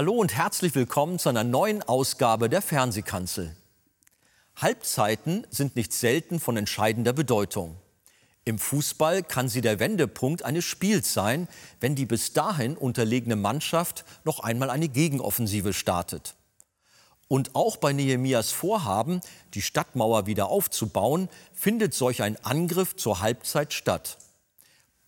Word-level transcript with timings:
Hallo 0.00 0.14
und 0.14 0.34
herzlich 0.34 0.74
willkommen 0.74 1.18
zu 1.18 1.28
einer 1.28 1.44
neuen 1.44 1.82
Ausgabe 1.82 2.48
der 2.48 2.62
Fernsehkanzel. 2.62 3.54
Halbzeiten 4.56 5.46
sind 5.50 5.76
nicht 5.76 5.92
selten 5.92 6.40
von 6.40 6.56
entscheidender 6.56 7.12
Bedeutung. 7.12 7.76
Im 8.46 8.58
Fußball 8.58 9.22
kann 9.22 9.50
sie 9.50 9.60
der 9.60 9.78
Wendepunkt 9.78 10.42
eines 10.42 10.64
Spiels 10.64 11.12
sein, 11.12 11.48
wenn 11.80 11.96
die 11.96 12.06
bis 12.06 12.32
dahin 12.32 12.78
unterlegene 12.78 13.36
Mannschaft 13.36 14.06
noch 14.24 14.40
einmal 14.40 14.70
eine 14.70 14.88
Gegenoffensive 14.88 15.74
startet. 15.74 16.34
Und 17.28 17.54
auch 17.54 17.76
bei 17.76 17.92
Nehemias 17.92 18.52
Vorhaben, 18.52 19.20
die 19.52 19.60
Stadtmauer 19.60 20.24
wieder 20.24 20.48
aufzubauen, 20.48 21.28
findet 21.52 21.92
solch 21.92 22.22
ein 22.22 22.42
Angriff 22.42 22.96
zur 22.96 23.20
Halbzeit 23.20 23.74
statt. 23.74 24.16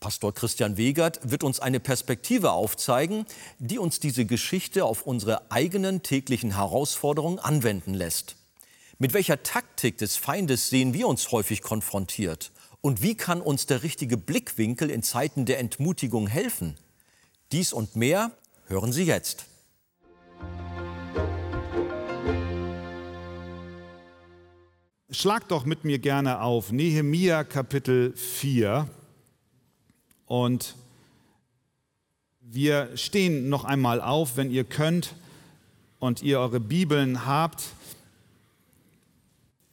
Pastor 0.03 0.35
Christian 0.35 0.77
Wegert 0.77 1.21
wird 1.23 1.45
uns 1.45 1.61
eine 1.61 1.79
Perspektive 1.79 2.51
aufzeigen, 2.51 3.25
die 3.61 3.79
uns 3.79 4.01
diese 4.01 4.27
Geschichte 4.27 4.85
auf 4.85 5.07
unsere 5.07 5.53
eigenen 5.53 6.03
täglichen 6.03 6.57
Herausforderungen 6.57 7.39
anwenden 7.39 7.95
lässt. 7.95 8.35
Mit 8.99 9.15
welcher 9.15 9.45
Taktik 9.45 9.99
des 9.99 10.17
Feindes 10.17 10.71
sehen 10.71 10.93
wir 10.93 11.07
uns 11.07 11.31
häufig 11.31 11.63
konfrontiert? 11.63 12.51
Und 12.81 13.01
wie 13.01 13.15
kann 13.15 13.41
uns 13.41 13.67
der 13.67 13.85
richtige 13.85 14.17
Blickwinkel 14.17 14.91
in 14.91 15.05
Zeiten 15.05 15.45
der 15.47 15.61
Entmutigung 15.61 16.27
helfen? 16.27 16.77
Dies 17.53 17.73
und 17.73 17.95
mehr 17.95 18.33
hören 18.67 18.93
Sie 18.93 19.05
jetzt. 19.05 19.47
Schlag 25.11 25.47
doch 25.47 25.65
mit 25.65 25.85
mir 25.85 26.01
gerne 26.01 26.41
auf 26.41 26.73
Nehemia 26.73 27.45
Kapitel 27.45 28.17
4. 28.17 28.89
Und 30.33 30.77
wir 32.41 32.97
stehen 32.97 33.51
noch 33.51 33.67
einmal 33.67 34.01
auf, 34.01 34.39
wenn 34.39 34.51
ihr 34.51 34.65
könnt 34.65 35.15
und 35.99 36.23
ihr 36.23 36.41
eure 36.41 36.59
Bibeln 36.59 37.27
habt. 37.27 37.65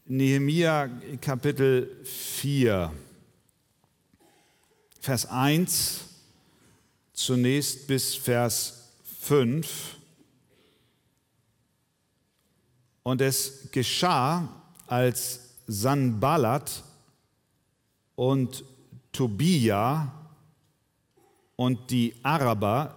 Nehemia 0.05 0.89
Kapitel 1.21 1.89
4, 2.03 2.91
Vers 4.99 5.27
1 5.27 6.01
zunächst 7.13 7.87
bis 7.87 8.15
Vers 8.15 8.89
5. 9.21 9.95
Und 13.03 13.21
es 13.21 13.71
geschah, 13.71 14.49
als 14.87 15.39
Sanballat 15.67 16.83
und 18.17 18.65
Tobia 19.13 20.18
und 21.59 21.91
die 21.91 22.13
Araber, 22.23 22.95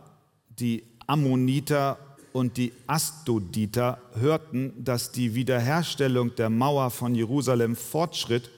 die 0.60 0.84
Ammoniter 1.08 1.98
und 2.32 2.56
die 2.56 2.72
Astoditer 2.86 4.00
hörten, 4.14 4.72
dass 4.78 5.10
die 5.10 5.34
Wiederherstellung 5.34 6.36
der 6.36 6.48
Mauer 6.48 6.92
von 6.92 7.16
Jerusalem 7.16 7.74
fortschritt 7.74 8.50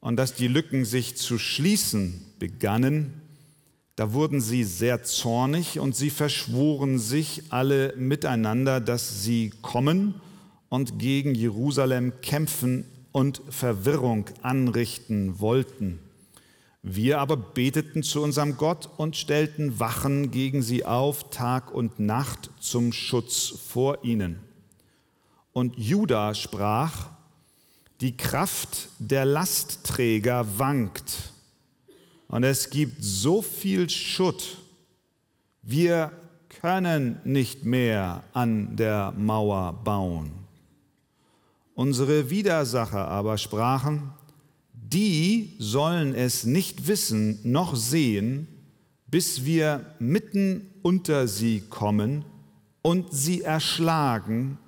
und 0.00 0.16
dass 0.16 0.34
die 0.34 0.48
Lücken 0.48 0.84
sich 0.84 1.14
zu 1.14 1.38
schließen 1.38 2.26
begannen, 2.40 3.22
da 3.94 4.12
wurden 4.12 4.40
sie 4.40 4.64
sehr 4.64 5.04
zornig 5.04 5.78
und 5.78 5.94
sie 5.94 6.10
verschworen 6.10 6.98
sich 6.98 7.44
alle 7.50 7.94
miteinander, 7.96 8.80
dass 8.80 9.22
sie 9.22 9.52
kommen 9.62 10.20
und 10.68 10.98
gegen 10.98 11.36
Jerusalem 11.36 12.14
kämpfen 12.20 12.84
und 13.12 13.42
Verwirrung 13.48 14.24
anrichten 14.42 15.38
wollten. 15.38 16.00
Wir 16.86 17.18
aber 17.18 17.38
beteten 17.38 18.02
zu 18.02 18.22
unserem 18.22 18.58
Gott 18.58 18.90
und 18.98 19.16
stellten 19.16 19.80
Wachen 19.80 20.30
gegen 20.30 20.60
sie 20.60 20.84
auf, 20.84 21.30
Tag 21.30 21.72
und 21.72 21.98
Nacht 21.98 22.50
zum 22.60 22.92
Schutz 22.92 23.54
vor 23.70 24.04
ihnen. 24.04 24.38
Und 25.54 25.78
Juda 25.78 26.34
sprach, 26.34 27.08
die 28.02 28.14
Kraft 28.14 28.90
der 28.98 29.24
Lastträger 29.24 30.46
wankt 30.58 31.32
und 32.28 32.44
es 32.44 32.68
gibt 32.68 33.02
so 33.02 33.40
viel 33.40 33.88
Schutt, 33.88 34.58
wir 35.62 36.12
können 36.60 37.18
nicht 37.24 37.64
mehr 37.64 38.24
an 38.34 38.76
der 38.76 39.14
Mauer 39.16 39.72
bauen. 39.72 40.32
Unsere 41.74 42.28
Widersacher 42.28 43.08
aber 43.08 43.38
sprachen, 43.38 44.12
die 44.94 45.56
sollen 45.58 46.14
es 46.14 46.44
nicht 46.44 46.86
wissen 46.86 47.40
noch 47.42 47.74
sehen, 47.74 48.46
bis 49.08 49.44
wir 49.44 49.94
mitten 49.98 50.70
unter 50.82 51.26
sie 51.26 51.60
kommen 51.68 52.24
und 52.80 53.12
sie 53.12 53.42
erschlagen 53.42 54.58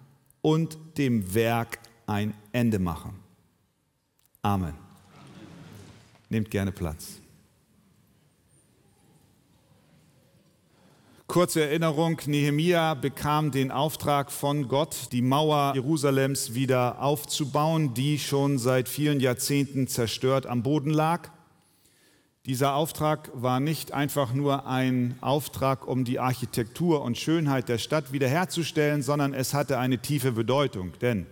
und 0.43 0.77
dem 0.99 1.33
Werk 1.35 1.79
ein 2.07 2.35
Ende 2.53 2.79
machen. 2.79 3.13
Amen. 4.43 4.75
Nehmt 6.29 6.51
gerne 6.51 6.73
Platz. 6.73 7.21
Kurze 11.27 11.61
Erinnerung, 11.61 12.21
Nehemia 12.27 12.95
bekam 12.95 13.51
den 13.51 13.73
Auftrag 13.73 14.31
von 14.31 14.69
Gott, 14.69 15.09
die 15.11 15.23
Mauer 15.23 15.73
Jerusalems 15.75 16.55
wieder 16.55 17.03
aufzubauen, 17.03 17.95
die 17.95 18.21
schon 18.21 18.59
seit 18.59 18.89
vielen 18.89 19.19
Jahrzehnten 19.19 19.89
zerstört 19.89 20.47
am 20.47 20.63
Boden 20.63 20.91
lag. 20.91 21.31
Dieser 22.47 22.77
Auftrag 22.77 23.31
war 23.35 23.59
nicht 23.59 23.93
einfach 23.93 24.35
nur 24.35 24.69
ein 24.69 25.19
Auftrag, 25.21 25.89
um 25.89 26.05
die 26.05 26.21
Architektur 26.21 27.03
und 27.03 27.19
Schönheit 27.19 27.69
der 27.69 27.79
Stadt 27.79 28.13
wiederherzustellen, 28.13 29.03
sondern 29.03 29.35
es 29.35 29.53
hatte 29.53 29.79
eine 29.79 29.99
tiefe 29.99 30.31
Bedeutung. 30.31 30.93
Denn 31.01 31.27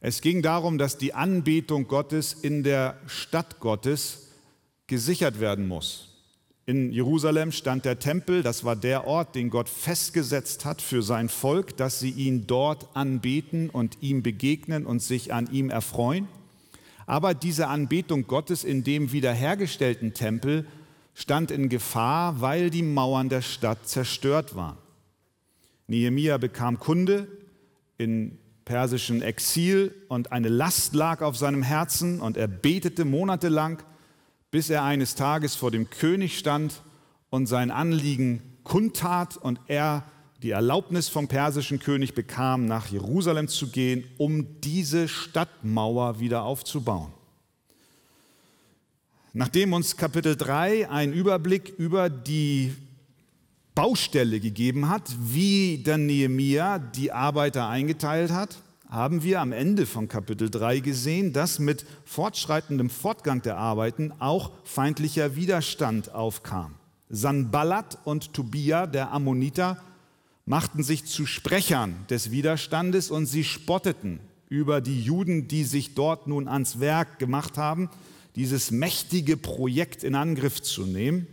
es 0.00 0.20
ging 0.20 0.40
darum, 0.40 0.78
dass 0.78 0.98
die 0.98 1.14
Anbetung 1.14 1.88
Gottes 1.88 2.32
in 2.32 2.62
der 2.62 2.96
Stadt 3.08 3.58
Gottes 3.58 4.28
gesichert 4.86 5.40
werden 5.40 5.66
muss. 5.66 6.15
In 6.68 6.90
Jerusalem 6.90 7.52
stand 7.52 7.84
der 7.84 8.00
Tempel, 8.00 8.42
das 8.42 8.64
war 8.64 8.74
der 8.74 9.06
Ort, 9.06 9.36
den 9.36 9.50
Gott 9.50 9.68
festgesetzt 9.68 10.64
hat 10.64 10.82
für 10.82 11.00
sein 11.00 11.28
Volk, 11.28 11.76
dass 11.76 12.00
sie 12.00 12.10
ihn 12.10 12.48
dort 12.48 12.88
anbeten 12.94 13.70
und 13.70 13.98
ihm 14.00 14.24
begegnen 14.24 14.84
und 14.84 15.00
sich 15.00 15.32
an 15.32 15.48
ihm 15.52 15.70
erfreuen. 15.70 16.26
Aber 17.06 17.34
diese 17.34 17.68
Anbetung 17.68 18.26
Gottes 18.26 18.64
in 18.64 18.82
dem 18.82 19.12
wiederhergestellten 19.12 20.12
Tempel 20.12 20.66
stand 21.14 21.52
in 21.52 21.68
Gefahr, 21.68 22.40
weil 22.40 22.70
die 22.70 22.82
Mauern 22.82 23.28
der 23.28 23.42
Stadt 23.42 23.88
zerstört 23.88 24.56
waren. 24.56 24.76
Nehemia 25.86 26.36
bekam 26.36 26.80
Kunde 26.80 27.28
in 27.96 28.38
persischen 28.64 29.22
Exil 29.22 29.94
und 30.08 30.32
eine 30.32 30.48
Last 30.48 30.94
lag 30.94 31.22
auf 31.22 31.36
seinem 31.36 31.62
Herzen 31.62 32.20
und 32.20 32.36
er 32.36 32.48
betete 32.48 33.04
monatelang 33.04 33.78
bis 34.56 34.70
er 34.70 34.84
eines 34.84 35.14
Tages 35.14 35.54
vor 35.54 35.70
dem 35.70 35.90
König 35.90 36.38
stand 36.38 36.80
und 37.28 37.44
sein 37.44 37.70
Anliegen 37.70 38.40
kundtat 38.64 39.36
und 39.36 39.60
er 39.66 40.02
die 40.42 40.52
Erlaubnis 40.52 41.10
vom 41.10 41.28
persischen 41.28 41.78
König 41.78 42.14
bekam, 42.14 42.64
nach 42.64 42.86
Jerusalem 42.86 43.48
zu 43.48 43.66
gehen, 43.66 44.04
um 44.16 44.62
diese 44.62 45.08
Stadtmauer 45.08 46.20
wieder 46.20 46.44
aufzubauen. 46.44 47.12
Nachdem 49.34 49.74
uns 49.74 49.98
Kapitel 49.98 50.36
3 50.36 50.88
einen 50.88 51.12
Überblick 51.12 51.74
über 51.76 52.08
die 52.08 52.72
Baustelle 53.74 54.40
gegeben 54.40 54.88
hat, 54.88 55.02
wie 55.20 55.82
der 55.84 55.98
Nehemia 55.98 56.78
die 56.78 57.12
Arbeiter 57.12 57.68
eingeteilt 57.68 58.30
hat, 58.32 58.56
haben 58.88 59.22
wir 59.22 59.40
am 59.40 59.52
Ende 59.52 59.84
von 59.84 60.08
Kapitel 60.08 60.48
3 60.48 60.80
gesehen, 60.80 61.32
dass 61.32 61.58
mit 61.58 61.84
fortschreitendem 62.04 62.90
Fortgang 62.90 63.42
der 63.42 63.58
Arbeiten 63.58 64.12
auch 64.18 64.52
feindlicher 64.64 65.34
Widerstand 65.36 66.14
aufkam. 66.14 66.74
Sanballat 67.08 67.98
und 68.04 68.32
Tobia, 68.32 68.86
der 68.86 69.12
Ammoniter, 69.12 69.82
machten 70.44 70.82
sich 70.82 71.04
zu 71.06 71.26
Sprechern 71.26 72.04
des 72.08 72.30
Widerstandes 72.30 73.10
und 73.10 73.26
sie 73.26 73.44
spotteten 73.44 74.20
über 74.48 74.80
die 74.80 75.02
Juden, 75.02 75.48
die 75.48 75.64
sich 75.64 75.94
dort 75.94 76.28
nun 76.28 76.46
ans 76.46 76.78
Werk 76.78 77.18
gemacht 77.18 77.58
haben, 77.58 77.90
dieses 78.36 78.70
mächtige 78.70 79.36
Projekt 79.36 80.04
in 80.04 80.14
Angriff 80.14 80.62
zu 80.62 80.86
nehmen. 80.86 81.26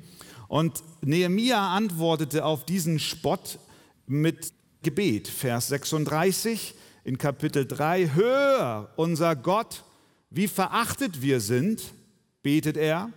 Und 0.47 0.83
Nehemia 1.01 1.75
antwortete 1.75 2.45
auf 2.45 2.65
diesen 2.65 2.97
Spott 2.97 3.59
mit 4.07 4.51
Gebet, 4.81 5.27
Vers 5.27 5.67
36 5.67 6.73
in 7.03 7.17
Kapitel 7.17 7.67
3, 7.67 8.11
hör, 8.13 8.89
unser 8.95 9.35
Gott, 9.35 9.83
wie 10.29 10.47
verachtet 10.47 11.21
wir 11.21 11.41
sind, 11.41 11.93
betet 12.41 12.77
er, 12.77 13.09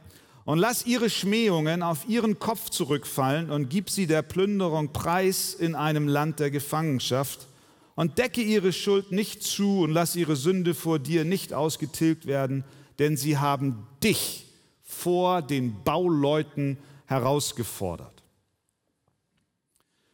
und 0.45 0.59
lass 0.59 0.87
ihre 0.87 1.11
Schmähungen 1.11 1.83
auf 1.83 2.09
ihren 2.09 2.39
Kopf 2.39 2.71
zurückfallen 2.71 3.51
und 3.51 3.69
gib 3.69 3.91
sie 3.91 4.07
der 4.07 4.23
Plünderung 4.23 4.93
preis 4.93 5.55
in 5.55 5.75
einem 5.75 6.07
Land 6.07 6.39
der 6.39 6.51
Gefangenschaft 6.51 7.49
und 7.97 8.19
decke 8.19 8.43
ihre 8.43 8.73
Schuld 8.73 9.11
nicht 9.11 9.43
zu 9.43 9.81
und 9.81 9.91
lass 9.91 10.15
ihre 10.15 10.37
Sünde 10.37 10.75
vor 10.75 10.99
dir 11.01 11.25
nicht 11.25 11.53
ausgetilgt 11.53 12.27
werden, 12.27 12.65
denn 12.99 13.17
sie 13.17 13.39
haben 13.39 13.87
dich 14.03 14.47
vor 14.85 15.43
den 15.43 15.83
Bauleuten 15.83 16.79
herausgefordert. 17.07 18.23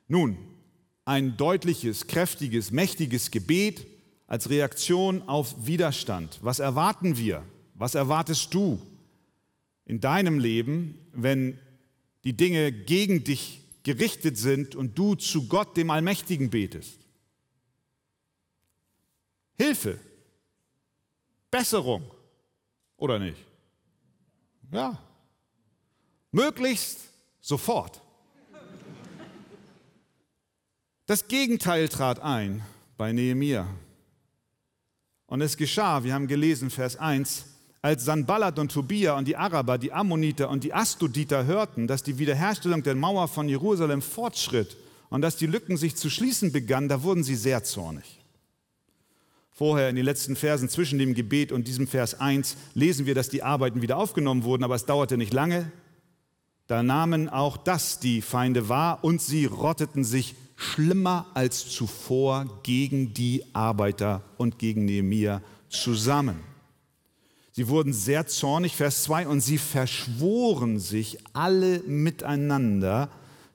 Nun, 0.08 0.38
ein 1.04 1.37
deutliches, 1.37 2.06
kräftiges, 2.06 2.70
mächtiges 2.70 3.31
Gebet 3.31 3.87
als 4.26 4.50
Reaktion 4.50 5.22
auf 5.22 5.66
Widerstand. 5.66 6.38
Was 6.43 6.58
erwarten 6.58 7.16
wir? 7.16 7.44
Was 7.75 7.94
erwartest 7.94 8.54
du 8.54 8.81
in 9.84 10.00
deinem 10.00 10.38
Leben, 10.38 10.99
wenn 11.12 11.58
die 12.25 12.37
Dinge 12.37 12.70
gegen 12.70 13.25
dich 13.25 13.60
gerichtet 13.82 14.38
sind 14.38 14.76
und 14.76 14.96
du 14.96 15.16
zu 15.16 15.49
Gott, 15.49 15.76
dem 15.76 15.90
Allmächtigen, 15.90 16.50
betest? 16.50 16.99
Hilfe, 19.56 19.98
Besserung 21.50 22.02
oder 22.96 23.19
nicht? 23.19 23.44
Ja, 24.70 25.02
möglichst 26.31 27.00
sofort. 27.40 28.01
Das 31.12 31.29
Gegenteil 31.29 31.91
trat 31.91 32.23
ein 32.23 32.62
bei 32.97 33.12
Nehemia. 33.12 33.67
Und 35.26 35.43
es 35.43 35.59
geschah, 35.59 36.05
wir 36.05 36.14
haben 36.14 36.26
gelesen, 36.26 36.70
Vers 36.70 36.97
1, 36.97 37.44
als 37.82 38.06
Sanballat 38.06 38.59
und 38.59 38.73
Tobia 38.73 39.19
und 39.19 39.29
die 39.29 39.37
Araber, 39.37 39.76
die 39.76 39.93
Ammoniter 39.93 40.49
und 40.49 40.64
die 40.64 40.73
Astuditer 40.73 41.44
hörten, 41.44 41.87
dass 41.87 42.03
die 42.03 42.17
Wiederherstellung 42.17 42.82
der 42.82 42.94
Mauer 42.94 43.29
von 43.29 43.47
Jerusalem 43.47 44.00
fortschritt 44.00 44.79
und 45.11 45.20
dass 45.20 45.37
die 45.37 45.44
Lücken 45.44 45.76
sich 45.76 45.97
zu 45.97 46.09
schließen 46.09 46.50
begannen, 46.50 46.88
da 46.88 47.03
wurden 47.03 47.25
sie 47.25 47.37
sehr 47.37 47.62
zornig. 47.62 48.23
Vorher 49.50 49.91
in 49.91 49.97
den 49.97 50.06
letzten 50.06 50.35
Versen 50.35 50.70
zwischen 50.70 50.99
dem 50.99 51.12
Gebet 51.12 51.53
und 51.53 51.69
diesem 51.69 51.88
Vers 51.88 52.19
1 52.19 52.56
lesen 52.73 53.05
wir, 53.05 53.15
dass 53.15 53.29
die 53.29 53.43
Arbeiten 53.43 53.82
wieder 53.82 53.99
aufgenommen 53.99 54.44
wurden, 54.44 54.65
aber 54.65 54.76
es 54.76 54.87
dauerte 54.87 55.19
nicht 55.19 55.35
lange. 55.35 55.70
Da 56.69 56.82
nahmen 56.82 57.29
auch 57.29 57.58
das 57.58 58.00
die 58.00 58.23
Feinde 58.23 58.70
wahr 58.70 59.05
und 59.05 59.20
sie 59.20 59.44
rotteten 59.44 60.05
sich 60.05 60.37
schlimmer 60.62 61.26
als 61.35 61.69
zuvor 61.69 62.47
gegen 62.62 63.12
die 63.14 63.44
Arbeiter 63.53 64.23
und 64.38 64.59
gegen 64.59 64.85
Nehemia 64.85 65.43
zusammen. 65.69 66.41
Sie 67.50 67.69
wurden 67.69 67.93
sehr 67.93 68.26
zornig, 68.26 68.76
Vers 68.76 69.03
2, 69.05 69.26
und 69.26 69.41
sie 69.41 69.59
verschworen 69.59 70.79
sich 70.79 71.19
alle 71.35 71.81
miteinander, 71.81 73.11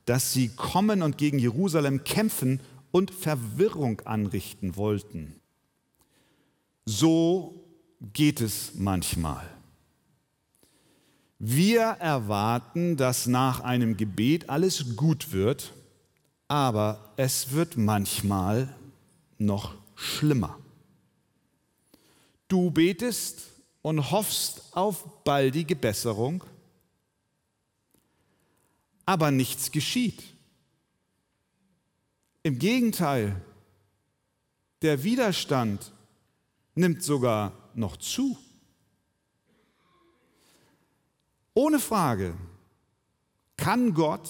dass 0.05 0.33
sie 0.33 0.49
kommen 0.49 1.01
und 1.01 1.17
gegen 1.17 1.39
Jerusalem 1.39 2.03
kämpfen 2.03 2.59
und 2.91 3.11
Verwirrung 3.11 4.01
anrichten 4.01 4.75
wollten. 4.75 5.35
So 6.85 7.65
geht 8.13 8.39
es 8.39 8.73
manchmal. 8.75 9.45
Wir 11.39 11.81
erwarten, 11.81 12.97
dass 12.97 13.27
nach 13.27 13.61
einem 13.61 13.97
Gebet 13.97 14.49
alles 14.49 14.95
gut 14.95 15.31
wird, 15.31 15.73
aber 16.47 17.13
es 17.17 17.51
wird 17.51 17.77
manchmal 17.77 18.73
noch 19.37 19.75
schlimmer. 19.95 20.57
Du 22.47 22.71
betest 22.71 23.47
und 23.81 24.11
hoffst 24.11 24.75
auf 24.75 25.23
baldige 25.23 25.75
Besserung, 25.75 26.43
aber 29.05 29.31
nichts 29.31 29.71
geschieht. 29.71 30.23
Im 32.43 32.59
Gegenteil, 32.59 33.41
der 34.81 35.03
Widerstand 35.03 35.91
nimmt 36.75 37.03
sogar 37.03 37.51
noch 37.73 37.97
zu. 37.97 38.37
Ohne 41.53 41.79
Frage 41.79 42.35
kann 43.57 43.93
Gott 43.93 44.29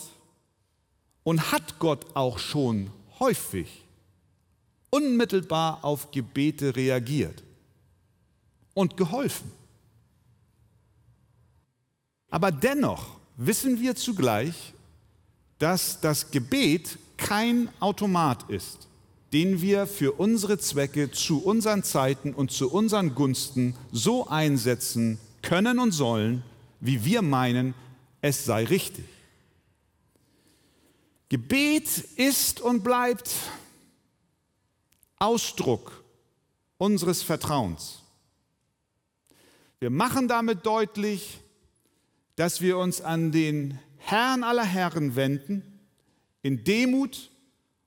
und 1.27 1.51
hat 1.51 1.77
Gott 1.79 2.05
auch 2.15 2.39
schon 2.39 2.89
häufig 3.19 3.83
unmittelbar 4.89 5.83
auf 5.83 6.09
Gebete 6.11 6.73
reagiert 6.73 7.43
und 8.73 8.95
geholfen. 8.95 9.51
Aber 12.29 12.49
dennoch 12.49 13.17
wissen 13.35 13.81
wir 13.81 13.97
zugleich, 13.97 14.71
dass 15.59 15.99
das 15.99 16.31
Gebet 16.31 16.97
kein 17.17 17.67
Automat 17.81 18.49
ist, 18.49 18.87
den 19.33 19.61
wir 19.61 19.85
für 19.85 20.13
unsere 20.13 20.57
Zwecke 20.59 21.11
zu 21.11 21.43
unseren 21.43 21.83
Zeiten 21.83 22.33
und 22.33 22.51
zu 22.51 22.71
unseren 22.71 23.15
Gunsten 23.15 23.75
so 23.91 24.29
einsetzen 24.29 25.19
können 25.41 25.79
und 25.79 25.91
sollen, 25.91 26.43
wie 26.79 27.03
wir 27.03 27.21
meinen, 27.21 27.73
es 28.21 28.45
sei 28.45 28.63
richtig. 28.63 29.16
Gebet 31.29 31.97
ist 32.15 32.61
und 32.61 32.83
bleibt 32.83 33.29
Ausdruck 35.17 36.03
unseres 36.77 37.23
Vertrauens. 37.23 37.99
Wir 39.79 39.89
machen 39.89 40.27
damit 40.27 40.65
deutlich, 40.65 41.39
dass 42.35 42.61
wir 42.61 42.77
uns 42.77 43.01
an 43.01 43.31
den 43.31 43.79
Herrn 43.97 44.43
aller 44.43 44.63
Herren 44.63 45.15
wenden, 45.15 45.79
in 46.43 46.63
Demut 46.63 47.29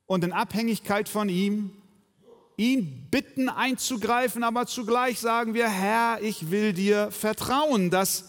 und 0.07 0.23
in 0.23 0.33
Abhängigkeit 0.33 1.09
von 1.09 1.29
ihm, 1.29 1.71
ihn 2.57 3.09
bitten 3.11 3.49
einzugreifen, 3.49 4.45
aber 4.45 4.67
zugleich 4.67 5.19
sagen 5.19 5.55
wir, 5.55 5.69
Herr, 5.69 6.21
ich 6.21 6.51
will 6.51 6.75
dir 6.75 7.11
vertrauen, 7.11 7.91
dass 7.91 8.29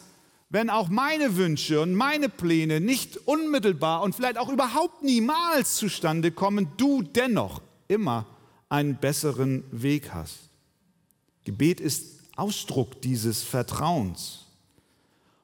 wenn 0.52 0.70
auch 0.70 0.90
meine 0.90 1.38
Wünsche 1.38 1.80
und 1.80 1.96
meine 1.96 2.28
Pläne 2.28 2.82
nicht 2.82 3.16
unmittelbar 3.26 4.02
und 4.04 4.14
vielleicht 4.14 4.38
auch 4.38 4.50
überhaupt 4.50 5.02
niemals 5.02 5.78
zustande 5.78 6.32
kommen, 6.32 6.68
du 6.76 7.02
dennoch 7.02 7.62
immer 7.88 8.28
einen 8.68 8.98
besseren 8.98 9.64
Weg 9.72 10.14
hast. 10.14 10.50
Gebet 11.46 11.80
ist 11.80 12.20
Ausdruck 12.36 13.02
dieses 13.02 13.42
Vertrauens. 13.42 14.46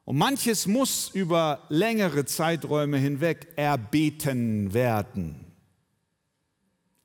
Und 0.04 0.18
manches 0.18 0.68
muss 0.68 1.10
über 1.14 1.64
längere 1.70 2.26
Zeiträume 2.26 2.98
hinweg 2.98 3.48
erbeten 3.56 4.74
werden. 4.74 5.46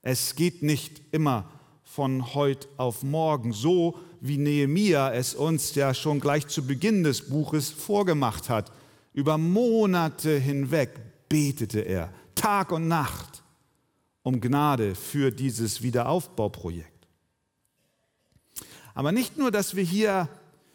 Es 0.03 0.35
geht 0.35 0.65
nicht 0.65 1.00
immer 1.12 1.50
von 1.85 2.35
heute 2.35 2.69
auf 2.79 3.05
morgen, 3.05 3.53
so 3.53 3.99
wie 4.25 4.38
Nehemia 4.38 5.12
es 5.12 5.35
uns 5.35 5.75
ja 5.75 5.93
schon 5.95 6.21
gleich 6.21 6.47
zu 6.47 6.64
Beginn 6.64 7.02
des 7.02 7.29
Buches 7.29 7.71
vorgemacht 7.71 8.49
hat. 8.49 8.71
Über 9.12 9.37
Monate 9.37 10.38
hinweg 10.38 11.29
betete 11.29 11.81
er, 11.81 12.09
Tag 12.37 12.71
und 12.71 12.87
Nacht, 12.87 13.43
um 14.23 14.41
Gnade 14.41 14.95
für 14.95 15.33
dieses 15.33 15.83
Wiederaufbauprojekt. 15.83 17.09
Aber 18.95 19.11
nicht 19.11 19.38
nur, 19.38 19.50
dass 19.50 19.75
wir 19.75 19.83
hier 19.83 20.29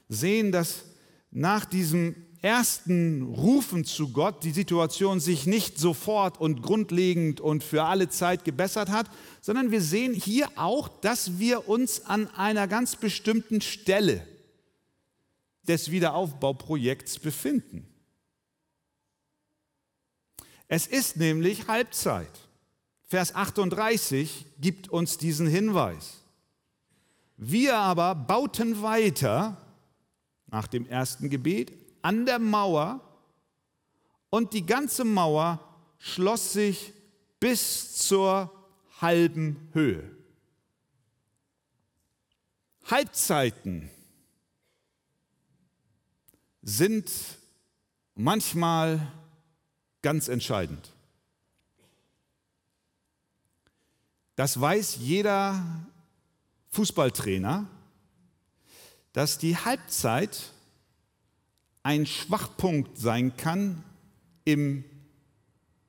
sehen, 0.10 0.52
dass 0.52 0.84
nach 1.32 1.64
diesem 1.64 2.16
ersten 2.42 3.24
Rufen 3.24 3.86
zu 3.86 4.10
Gott 4.10 4.44
die 4.44 4.52
Situation 4.52 5.20
sich 5.20 5.46
nicht 5.46 5.80
sofort 5.80 6.40
und 6.40 6.62
grundlegend 6.62 7.42
und 7.42 7.64
für 7.64 7.84
alle 7.84 8.10
Zeit 8.10 8.46
gebessert 8.46 8.90
hat, 8.90 9.10
sondern 9.42 9.72
wir 9.72 9.82
sehen 9.82 10.14
hier 10.14 10.50
auch, 10.56 10.88
dass 10.88 11.40
wir 11.40 11.68
uns 11.68 12.06
an 12.06 12.28
einer 12.36 12.68
ganz 12.68 12.96
bestimmten 12.96 13.62
Stelle 13.62 14.26
des 15.68 15.92
Wiederaufbauprojekts 15.92 17.20
befinden. 17.20 17.88
Es 20.68 20.88
ist 20.88 21.18
nämlich 21.18 21.68
Halbzeit. 21.68 22.32
Vers 23.08 23.34
38 23.36 24.46
gibt 24.60 24.90
uns 24.90 25.18
diesen 25.18 25.48
Hinweis. 25.48 26.22
Wir 27.38 27.78
aber 27.78 28.16
bauten 28.16 28.82
weiter 28.82 29.62
nach 30.48 30.68
dem 30.68 30.88
ersten 30.88 31.30
Gebet 31.30 31.87
an 32.08 32.26
der 32.26 32.40
Mauer 32.40 33.02
und 34.30 34.54
die 34.54 34.66
ganze 34.66 35.04
Mauer 35.04 35.60
schloss 36.00 36.54
sich 36.54 36.94
bis 37.38 37.98
zur 37.98 38.50
halben 39.02 39.70
Höhe. 39.74 40.10
Halbzeiten 42.86 43.90
sind 46.62 47.12
manchmal 48.16 49.12
ganz 50.02 50.30
entscheidend. 50.30 50.94
Das 54.38 54.62
weiß 54.62 54.96
jeder 54.96 55.62
Fußballtrainer, 56.70 57.68
dass 59.12 59.38
die 59.38 59.58
Halbzeit 59.58 60.54
ein 61.88 62.06
Schwachpunkt 62.06 62.98
sein 62.98 63.38
kann 63.38 63.82
im 64.44 64.84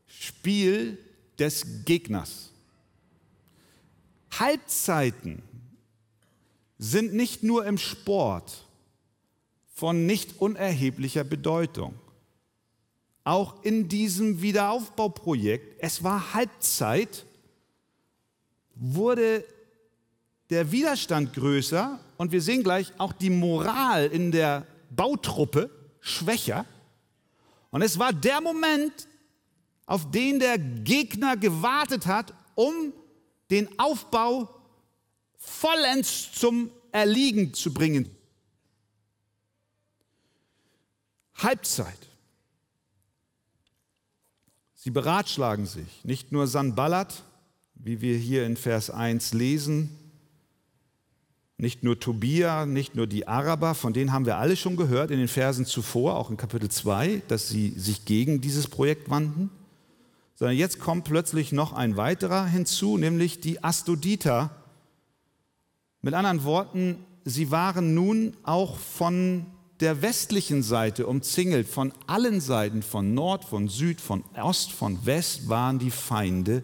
Spiel 0.07 0.97
des 1.41 1.85
Gegners. 1.87 2.53
Halbzeiten 4.31 5.43
sind 6.79 7.15
nicht 7.15 7.43
nur 7.43 7.67
im 7.67 7.79
Sport 7.79 8.65
von 9.75 10.07
nicht 10.07 10.41
unerheblicher 10.41 11.25
Bedeutung. 11.25 11.95
Auch 13.25 13.65
in 13.65 13.89
diesem 13.89 14.41
Wiederaufbauprojekt, 14.41 15.83
es 15.83 16.05
war 16.05 16.33
Halbzeit 16.33 17.27
wurde 18.77 19.45
der 20.49 20.71
Widerstand 20.71 21.35
größer 21.35 21.99
und 22.19 22.31
wir 22.31 22.41
sehen 22.41 22.63
gleich 22.63 22.93
auch 22.99 23.13
die 23.13 23.31
Moral 23.31 24.07
in 24.07 24.31
der 24.31 24.65
Bautruppe 24.91 25.71
schwächer. 26.01 26.65
Und 27.71 27.83
es 27.83 27.99
war 27.99 28.13
der 28.13 28.41
Moment, 28.41 29.09
auf 29.87 30.11
den 30.11 30.39
der 30.39 30.59
Gegner 30.59 31.37
gewartet 31.37 32.07
hat, 32.07 32.35
um 32.55 32.93
den 33.51 33.79
Aufbau 33.79 34.55
vollends 35.37 36.33
zum 36.33 36.71
Erliegen 36.93 37.55
zu 37.55 37.73
bringen. 37.73 38.15
Halbzeit. 41.35 42.09
Sie 44.75 44.91
beratschlagen 44.91 45.67
sich, 45.67 46.05
nicht 46.05 46.33
nur 46.33 46.47
Sanballat, 46.47 47.23
wie 47.75 48.01
wir 48.01 48.17
hier 48.17 48.45
in 48.45 48.57
Vers 48.57 48.91
1 48.91 49.33
lesen, 49.33 50.08
nicht 51.59 51.83
nur 51.83 51.99
Tobia, 51.99 52.67
nicht 52.67 52.95
nur 52.95 53.09
die 53.09 53.27
Araber, 53.27 53.75
von 53.75 53.93
denen 53.93 54.13
haben 54.13 54.27
wir 54.27 54.39
alle 54.39 54.57
schon 54.57 54.77
gehört 54.77 55.11
in 55.11 55.19
den 55.19 55.27
Versen 55.27 55.67
zuvor, 55.67 56.17
auch 56.17 56.31
in 56.31 56.37
Kapitel 56.37 56.71
2, 56.71 57.23
dass 57.27 57.49
sie 57.49 57.71
sich 57.71 58.05
gegen 58.05 58.41
dieses 58.41 58.69
Projekt 58.69 59.11
wandten, 59.11 59.51
sondern 60.37 60.57
jetzt 60.57 60.79
kommt 60.79 61.05
plötzlich 61.05 61.51
noch 61.51 61.73
ein 61.73 61.97
weiterer 61.97 62.47
hinzu, 62.47 62.97
nämlich 62.97 63.41
die 63.41 63.65
Astuditer. 63.65 64.51
Mit 66.01 66.15
anderen 66.15 66.45
Worten, 66.45 67.05
sie 67.25 67.51
waren 67.51 67.93
nun 67.93 68.37
auch 68.45 68.79
von 68.79 69.47
der 69.81 70.01
westlichen 70.01 70.63
Seite 70.63 71.09
umzingelt, 71.09 71.67
von 71.67 71.93
allen 72.07 72.41
Seiten, 72.41 72.83
von 72.83 73.15
Nord, 73.15 73.45
von 73.45 73.67
Süd, 73.67 74.01
von 74.01 74.23
Ost, 74.41 74.71
von 74.71 75.05
West 75.07 75.49
waren 75.49 75.81
die 75.81 75.91
Feinde 75.91 76.63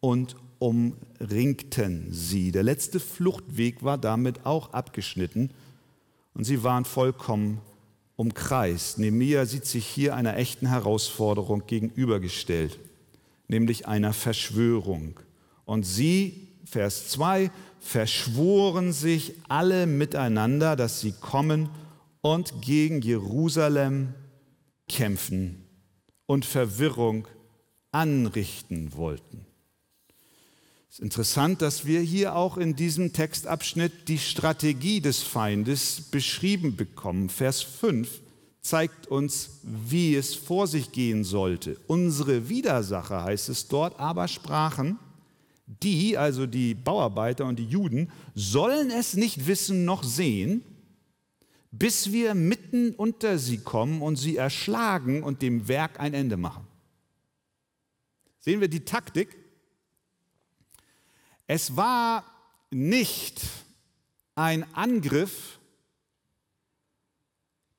und 0.00 0.36
umringten 0.58 2.08
sie. 2.10 2.52
Der 2.52 2.62
letzte 2.62 3.00
Fluchtweg 3.00 3.82
war 3.82 3.98
damit 3.98 4.46
auch 4.46 4.72
abgeschnitten 4.72 5.50
und 6.34 6.44
sie 6.44 6.62
waren 6.62 6.84
vollkommen 6.84 7.60
umkreist. 8.16 8.98
Nehemiah 8.98 9.46
sieht 9.46 9.66
sich 9.66 9.86
hier 9.86 10.16
einer 10.16 10.36
echten 10.36 10.66
Herausforderung 10.66 11.66
gegenübergestellt, 11.66 12.78
nämlich 13.48 13.86
einer 13.86 14.12
Verschwörung. 14.12 15.20
Und 15.64 15.84
sie, 15.84 16.48
Vers 16.64 17.08
2, 17.10 17.50
verschworen 17.80 18.92
sich 18.92 19.34
alle 19.48 19.86
miteinander, 19.86 20.76
dass 20.76 21.00
sie 21.00 21.12
kommen 21.12 21.68
und 22.22 22.60
gegen 22.62 23.02
Jerusalem 23.02 24.14
kämpfen 24.88 25.64
und 26.26 26.44
Verwirrung 26.44 27.28
anrichten 27.92 28.96
wollten. 28.96 29.46
Ist 30.96 31.02
interessant, 31.02 31.60
dass 31.60 31.84
wir 31.84 32.00
hier 32.00 32.36
auch 32.36 32.56
in 32.56 32.74
diesem 32.74 33.12
Textabschnitt 33.12 34.08
die 34.08 34.16
Strategie 34.16 35.02
des 35.02 35.22
Feindes 35.22 36.00
beschrieben 36.10 36.74
bekommen. 36.74 37.28
Vers 37.28 37.60
5 37.60 38.22
zeigt 38.62 39.06
uns, 39.06 39.60
wie 39.62 40.14
es 40.14 40.34
vor 40.34 40.66
sich 40.66 40.92
gehen 40.92 41.22
sollte. 41.22 41.78
Unsere 41.86 42.48
Widersacher, 42.48 43.24
heißt 43.24 43.50
es 43.50 43.68
dort, 43.68 44.00
aber 44.00 44.26
sprachen, 44.26 44.98
die, 45.66 46.16
also 46.16 46.46
die 46.46 46.74
Bauarbeiter 46.74 47.44
und 47.44 47.58
die 47.58 47.66
Juden, 47.66 48.10
sollen 48.34 48.90
es 48.90 49.16
nicht 49.16 49.46
wissen 49.46 49.84
noch 49.84 50.02
sehen, 50.02 50.62
bis 51.72 52.10
wir 52.10 52.34
mitten 52.34 52.94
unter 52.94 53.36
sie 53.36 53.58
kommen 53.58 54.00
und 54.00 54.16
sie 54.16 54.38
erschlagen 54.38 55.22
und 55.22 55.42
dem 55.42 55.68
Werk 55.68 56.00
ein 56.00 56.14
Ende 56.14 56.38
machen. 56.38 56.66
Sehen 58.38 58.62
wir 58.62 58.68
die 58.68 58.86
Taktik? 58.86 59.36
Es 61.46 61.76
war 61.76 62.24
nicht 62.70 63.40
ein 64.34 64.66
Angriff, 64.74 65.58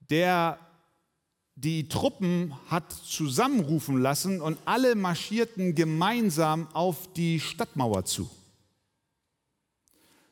der 0.10 0.60
die 1.56 1.90
Truppen 1.90 2.54
hat 2.70 2.92
zusammenrufen 2.92 3.98
lassen 4.00 4.42
und 4.42 4.60
alle 4.66 4.96
marschierten 4.96 5.76
gemeinsam 5.76 6.68
auf 6.74 7.12
die 7.14 7.40
Stadtmauer 7.40 8.06
zu, 8.06 8.30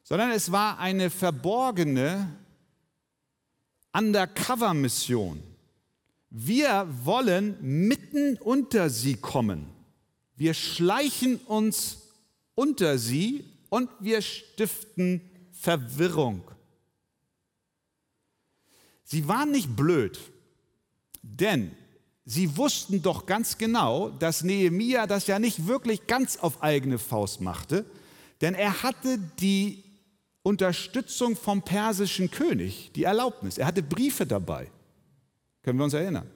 sondern 0.03 0.31
es 0.31 0.51
war 0.51 0.77
eine 0.79 1.09
verborgene 1.09 2.31
Undercover-Mission. 3.91 5.41
Wir 6.29 6.87
wollen 7.03 7.57
mitten 7.61 8.37
unter 8.37 8.89
sie 8.89 9.15
kommen. 9.15 9.67
Wir 10.35 10.53
schleichen 10.53 11.37
uns 11.37 12.04
unter 12.55 12.97
sie 12.97 13.45
und 13.69 13.89
wir 13.99 14.21
stiften 14.21 15.21
Verwirrung. 15.51 16.43
Sie 19.03 19.27
waren 19.27 19.51
nicht 19.51 19.75
blöd, 19.75 20.19
denn 21.21 21.71
sie 22.25 22.57
wussten 22.57 23.01
doch 23.01 23.25
ganz 23.25 23.57
genau, 23.57 24.09
dass 24.09 24.43
Nehemia 24.43 25.05
das 25.05 25.27
ja 25.27 25.37
nicht 25.37 25.67
wirklich 25.67 26.07
ganz 26.07 26.37
auf 26.37 26.63
eigene 26.63 26.97
Faust 26.97 27.41
machte, 27.41 27.85
denn 28.41 28.55
er 28.55 28.83
hatte 28.83 29.19
die 29.39 29.83
Unterstützung 30.41 31.35
vom 31.35 31.61
persischen 31.63 32.29
König, 32.29 32.91
die 32.93 33.03
Erlaubnis. 33.03 33.57
Er 33.57 33.65
hatte 33.65 33.81
Briefe 33.81 34.27
dabei. 34.27 34.71
Können 35.63 35.79
wir 35.79 35.85
uns 35.85 35.93
erinnern? 35.93 36.29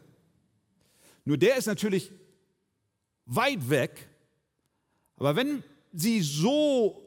Nur 1.25 1.37
der 1.37 1.57
ist 1.57 1.67
natürlich 1.67 2.11
weit 3.25 3.69
weg. 3.69 4.07
Aber 5.17 5.35
wenn 5.35 5.63
Sie 5.91 6.21
so 6.21 7.01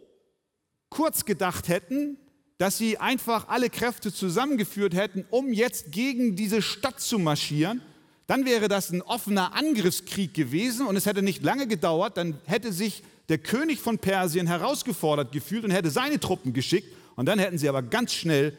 kurz 0.88 1.24
gedacht 1.24 1.68
hätten, 1.68 2.18
dass 2.58 2.78
Sie 2.78 2.98
einfach 2.98 3.48
alle 3.48 3.70
Kräfte 3.70 4.12
zusammengeführt 4.12 4.94
hätten, 4.94 5.24
um 5.30 5.52
jetzt 5.52 5.90
gegen 5.90 6.36
diese 6.36 6.62
Stadt 6.62 7.00
zu 7.00 7.18
marschieren, 7.18 7.82
dann 8.26 8.44
wäre 8.44 8.68
das 8.68 8.90
ein 8.90 9.02
offener 9.02 9.54
Angriffskrieg 9.54 10.32
gewesen 10.32 10.86
und 10.86 10.96
es 10.96 11.06
hätte 11.06 11.22
nicht 11.22 11.42
lange 11.42 11.66
gedauert, 11.66 12.16
dann 12.16 12.38
hätte 12.44 12.72
sich 12.72 13.02
der 13.28 13.38
König 13.38 13.80
von 13.80 13.98
Persien 13.98 14.46
herausgefordert 14.46 15.32
gefühlt 15.32 15.64
und 15.64 15.70
hätte 15.70 15.90
seine 15.90 16.20
Truppen 16.20 16.52
geschickt 16.52 16.88
und 17.16 17.26
dann 17.26 17.38
hätten 17.38 17.58
sie 17.58 17.68
aber 17.68 17.82
ganz 17.82 18.12
schnell 18.12 18.56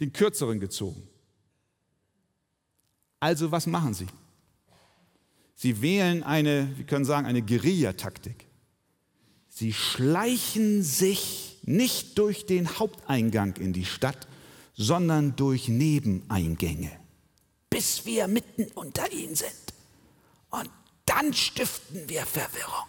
den 0.00 0.12
kürzeren 0.12 0.60
gezogen. 0.60 1.08
Also 3.20 3.50
was 3.50 3.66
machen 3.66 3.94
sie? 3.94 4.06
Sie 5.54 5.80
wählen 5.80 6.22
eine, 6.22 6.76
wir 6.76 6.84
können 6.84 7.04
sagen, 7.04 7.26
eine 7.26 7.42
Guerillataktik. 7.42 8.46
Sie 9.58 9.72
schleichen 9.72 10.82
sich 10.82 11.56
nicht 11.62 12.18
durch 12.18 12.44
den 12.44 12.78
Haupteingang 12.78 13.56
in 13.56 13.72
die 13.72 13.86
Stadt, 13.86 14.28
sondern 14.74 15.34
durch 15.34 15.68
Nebeneingänge, 15.68 16.90
bis 17.70 18.04
wir 18.04 18.28
mitten 18.28 18.70
unter 18.72 19.10
ihnen 19.10 19.34
sind. 19.34 19.72
Und 20.50 20.68
dann 21.06 21.32
stiften 21.32 22.06
wir 22.06 22.26
Verwirrung. 22.26 22.86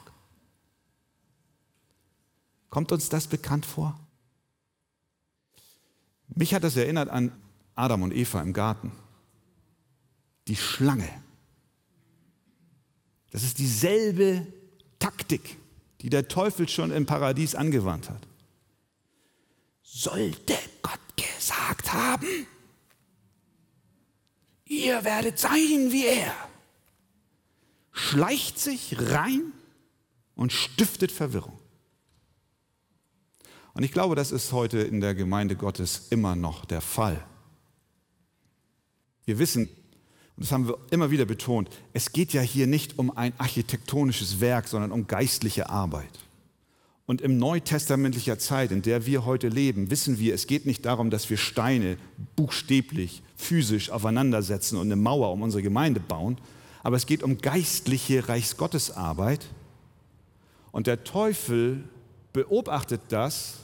Kommt 2.70 2.92
uns 2.92 3.08
das 3.08 3.28
bekannt 3.28 3.66
vor? 3.66 3.98
Mich 6.36 6.54
hat 6.54 6.66
das 6.66 6.76
erinnert 6.76 7.08
an 7.08 7.32
Adam 7.76 8.02
und 8.02 8.14
Eva 8.14 8.42
im 8.42 8.52
Garten. 8.52 8.92
Die 10.50 10.58
Schlange. 10.58 11.08
Das 13.32 13.44
ist 13.44 13.58
dieselbe 13.58 14.46
Taktik, 15.00 15.56
die 16.02 16.10
der 16.10 16.28
Teufel 16.28 16.68
schon 16.70 16.92
im 16.92 17.06
Paradies 17.06 17.56
angewandt 17.56 18.10
hat. 18.10 18.28
Sollte 19.82 20.58
Gott 20.82 21.00
gesagt 21.16 21.94
haben, 21.94 22.48
ihr 24.66 25.04
werdet 25.04 25.40
sein 25.40 25.92
wie 25.92 26.06
er, 26.06 26.34
schleicht 27.92 28.60
sich 28.60 28.96
rein 29.00 29.54
und 30.36 30.52
stiftet 30.52 31.12
Verwirrung. 31.12 31.60
Und 33.74 33.84
ich 33.84 33.92
glaube, 33.92 34.16
das 34.16 34.32
ist 34.32 34.52
heute 34.54 34.80
in 34.80 35.02
der 35.02 35.14
Gemeinde 35.14 35.56
Gottes 35.56 36.08
immer 36.10 36.36
noch 36.36 36.66
der 36.66 36.82
Fall. 36.82 37.24
Wir 39.26 39.40
wissen, 39.40 39.70
und 40.38 40.44
das 40.44 40.52
haben 40.52 40.68
wir 40.68 40.78
immer 40.92 41.10
wieder 41.10 41.26
betont, 41.26 41.68
es 41.94 42.12
geht 42.12 42.32
ja 42.32 42.42
hier 42.42 42.68
nicht 42.68 43.00
um 43.00 43.16
ein 43.18 43.34
architektonisches 43.40 44.40
Werk, 44.40 44.68
sondern 44.68 44.92
um 44.92 45.08
geistliche 45.08 45.70
Arbeit. 45.70 46.12
Und 47.08 47.22
im 47.22 47.38
neutestamentlicher 47.38 48.38
Zeit, 48.38 48.72
in 48.72 48.84
der 48.84 49.08
wir 49.08 49.26
heute 49.26 49.48
leben, 49.48 49.90
wissen 49.90 50.20
wir, 50.20 50.36
es 50.36 50.46
geht 50.46 50.68
nicht 50.68 50.86
darum, 50.86 51.10
dass 51.10 51.30
wir 51.32 51.38
Steine 51.38 51.98
buchstäblich, 52.36 53.24
physisch 53.36 53.90
aufeinandersetzen 53.90 54.78
und 54.78 54.88
eine 54.88 54.96
Mauer 54.96 55.32
um 55.32 55.42
unsere 55.42 55.64
Gemeinde 55.64 56.02
bauen, 56.02 56.38
aber 56.84 56.98
es 56.98 57.08
geht 57.08 57.24
um 57.24 57.40
geistliche 57.40 58.30
Reichsgottesarbeit. 58.30 59.48
Und 60.72 60.86
der 60.86 61.04
Teufel 61.04 61.84
beobachtet 62.32 63.02
das 63.10 63.56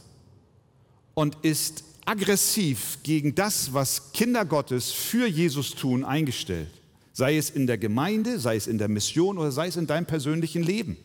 und 1.14 1.38
ist 1.44 1.84
aggressiv 2.06 3.00
gegen 3.04 3.36
das, 3.36 3.74
was 3.74 4.12
Kinder 4.14 4.46
Gottes 4.46 4.92
für 4.92 5.28
Jesus 5.28 5.72
tun, 5.72 6.04
eingestellt. 6.04 6.70
Sei 7.14 7.38
es 7.38 7.50
in 7.50 7.68
der 7.68 7.78
Gemeinde, 7.78 8.40
sei 8.40 8.56
es 8.56 8.68
in 8.68 8.78
der 8.78 8.88
Mission 8.88 9.38
oder 9.38 9.52
sei 9.52 9.68
es 9.68 9.76
in 9.76 9.88
deinem 9.88 10.06
persönlichen 10.06 10.64
Leben. 10.64 10.98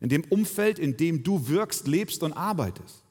in 0.00 0.08
dem 0.08 0.24
Umfeld, 0.24 0.78
in 0.78 0.96
dem 0.96 1.22
du 1.22 1.48
wirkst, 1.48 1.86
lebst 1.86 2.22
und 2.22 2.32
arbeitest. 2.32 3.02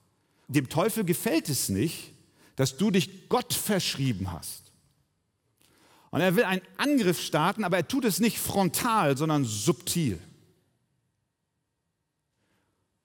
Dem 0.47 0.69
Teufel 0.69 1.03
gefällt 1.03 1.47
es 1.47 1.69
nicht, 1.69 2.11
dass 2.55 2.77
du 2.77 2.89
dich 2.89 3.29
Gott 3.29 3.53
verschrieben 3.53 4.31
hast. 4.31 4.71
Und 6.09 6.21
er 6.21 6.35
will 6.35 6.43
einen 6.43 6.63
Angriff 6.77 7.21
starten, 7.21 7.63
aber 7.63 7.77
er 7.77 7.87
tut 7.87 8.05
es 8.05 8.19
nicht 8.19 8.39
frontal, 8.39 9.15
sondern 9.15 9.45
subtil. 9.45 10.19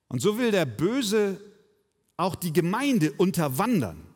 Und 0.09 0.21
so 0.21 0.39
will 0.39 0.51
der 0.51 0.65
Böse 0.65 1.39
auch 2.17 2.35
die 2.35 2.53
Gemeinde 2.53 3.13
unterwandern. 3.13 4.07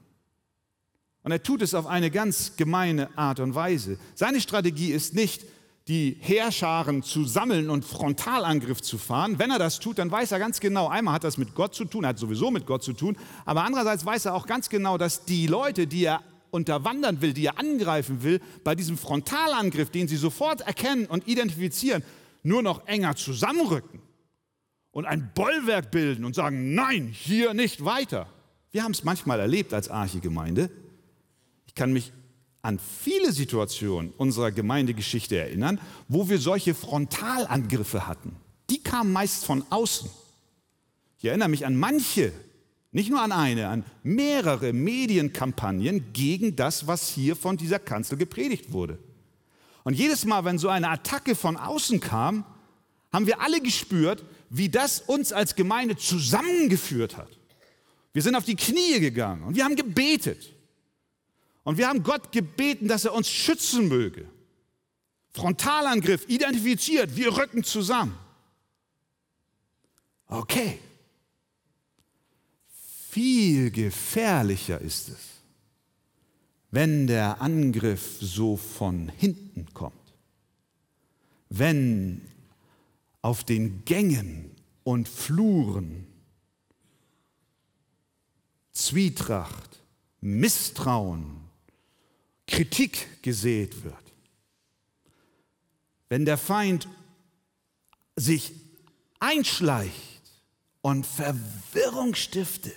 Und 1.29 1.33
er 1.33 1.43
tut 1.43 1.61
es 1.61 1.75
auf 1.75 1.87
eine 1.87 2.11
ganz 2.11 2.57
gemeine 2.57 3.11
Art 3.19 3.39
und 3.39 3.55
Weise. 3.55 3.99
Seine 4.15 4.41
Strategie 4.41 4.93
ist 4.93 5.13
nicht, 5.15 5.45
die 5.87 6.17
Heerscharen 6.21 7.03
zu 7.03 7.27
sammeln 7.27 7.69
und 7.69 7.85
Frontalangriff 7.85 8.81
zu 8.81 8.97
fahren. 8.97 9.39
Wenn 9.39 9.51
er 9.51 9.59
das 9.59 9.79
tut, 9.79 9.99
dann 9.99 10.11
weiß 10.11 10.33
er 10.33 10.39
ganz 10.39 10.59
genau, 10.59 10.89
einmal 10.89 11.13
hat 11.13 11.25
das 11.25 11.37
mit 11.37 11.55
Gott 11.55 11.75
zu 11.75 11.85
tun, 11.85 12.07
hat 12.07 12.19
sowieso 12.19 12.51
mit 12.51 12.65
Gott 12.65 12.83
zu 12.83 12.95
tun, 12.95 13.15
aber 13.45 13.65
andererseits 13.65 14.07
weiß 14.07 14.25
er 14.25 14.35
auch 14.35 14.47
ganz 14.47 14.71
genau, 14.71 14.97
dass 14.97 15.27
die 15.27 15.47
Leute, 15.47 15.87
die 15.87 16.07
er 16.07 16.23
unterwandern 16.51 17.21
will, 17.21 17.35
die 17.35 17.45
er 17.45 17.59
angreifen 17.59 18.23
will, 18.23 18.41
bei 18.65 18.75
diesem 18.75 18.97
Frontalangriff, 18.97 19.91
den 19.91 20.09
sie 20.09 20.17
sofort 20.17 20.63
erkennen 20.63 21.05
und 21.05 21.29
identifizieren, 21.29 22.05
nur 22.43 22.63
noch 22.63 22.87
enger 22.87 23.17
zusammenrücken 23.17 24.01
und 24.93 25.05
ein 25.05 25.31
Bollwerk 25.35 25.91
bilden 25.91 26.25
und 26.25 26.35
sagen, 26.35 26.75
nein, 26.75 27.09
hier 27.09 27.53
nicht 27.53 27.85
weiter. 27.85 28.29
Wir 28.71 28.83
haben 28.83 28.93
es 28.93 29.05
manchmal 29.05 29.41
erlebt 29.41 29.75
als 29.75 29.91
Archegemeinde. 29.91 30.71
Ich 30.71 30.88
kann 31.79 31.93
mich 31.93 32.13
an 32.61 32.79
viele 32.79 33.33
Situationen 33.33 34.13
unserer 34.19 34.53
Gemeindegeschichte 34.53 35.39
erinnern, 35.39 35.81
wo 36.09 36.29
wir 36.29 36.39
solche 36.39 36.75
Frontalangriffe 36.75 38.07
hatten. 38.07 38.37
Die 38.69 38.83
kamen 38.83 39.13
meist 39.13 39.47
von 39.47 39.65
außen. 39.71 40.11
Ich 41.19 41.25
erinnere 41.25 41.49
mich 41.49 41.65
an 41.65 41.77
manche, 41.77 42.33
nicht 42.93 43.11
nur 43.11 43.23
an 43.23 43.33
eine, 43.33 43.69
an 43.69 43.85
mehrere 44.03 44.73
Medienkampagnen 44.73 46.13
gegen 46.13 46.57
das, 46.57 46.87
was 46.87 47.09
hier 47.09 47.37
von 47.37 47.57
dieser 47.57 47.79
Kanzel 47.79 48.19
gepredigt 48.19 48.73
wurde. 48.73 48.99
Und 49.85 49.95
jedes 49.95 50.25
Mal, 50.25 50.45
wenn 50.45 50.59
so 50.59 50.69
eine 50.69 50.91
Attacke 50.91 51.35
von 51.35 51.57
außen 51.57 52.01
kam, 52.01 52.45
haben 53.13 53.27
wir 53.27 53.41
alle 53.41 53.61
gespürt, 53.61 54.25
wie 54.51 54.69
das 54.69 55.01
uns 55.01 55.33
als 55.33 55.55
Gemeinde 55.55 55.97
zusammengeführt 55.97 57.17
hat. 57.17 57.29
Wir 58.13 58.23
sind 58.23 58.35
auf 58.35 58.45
die 58.45 58.57
Knie 58.57 59.01
gegangen 59.01 59.45
und 59.45 59.55
wir 59.55 59.65
haben 59.65 59.77
gebetet. 59.77 60.58
Und 61.69 61.77
wir 61.77 61.87
haben 61.87 62.03
Gott 62.03 62.33
gebeten, 62.33 62.89
dass 62.89 63.05
er 63.05 63.13
uns 63.13 63.29
schützen 63.29 63.89
möge. 63.89 64.27
Frontalangriff, 65.33 66.27
identifiziert, 66.27 67.15
wir 67.15 67.37
rücken 67.37 67.63
zusammen. 67.63 68.19
Okay. 70.29 70.79
Viel 73.11 73.71
gefährlicher 73.71 74.81
ist 74.81 75.11
es, 75.11 75.19
wenn 76.71 77.07
der 77.07 77.43
Angriff 77.43 78.17
so 78.19 78.57
von 78.57 79.11
hinten 79.11 79.67
kommt. 79.75 79.93
Wenn 81.51 82.23
auf 83.21 83.45
den 83.45 83.85
Gängen 83.85 84.57
und 84.85 85.07
Fluren 85.07 86.07
Zwietracht, 88.73 89.83
Misstrauen, 90.23 91.48
Kritik 92.49 93.23
gesät 93.23 93.85
wird, 93.85 93.95
wenn 96.09 96.25
der 96.25 96.39
Feind 96.39 96.89
sich 98.17 98.53
einschleicht 99.21 100.23
und 100.81 101.07
Verwirrung 101.07 102.15
stiftet, 102.15 102.75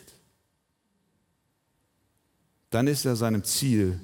dann 2.69 2.87
ist 2.87 3.05
er 3.05 3.15
seinem 3.15 3.43
Ziel 3.43 3.99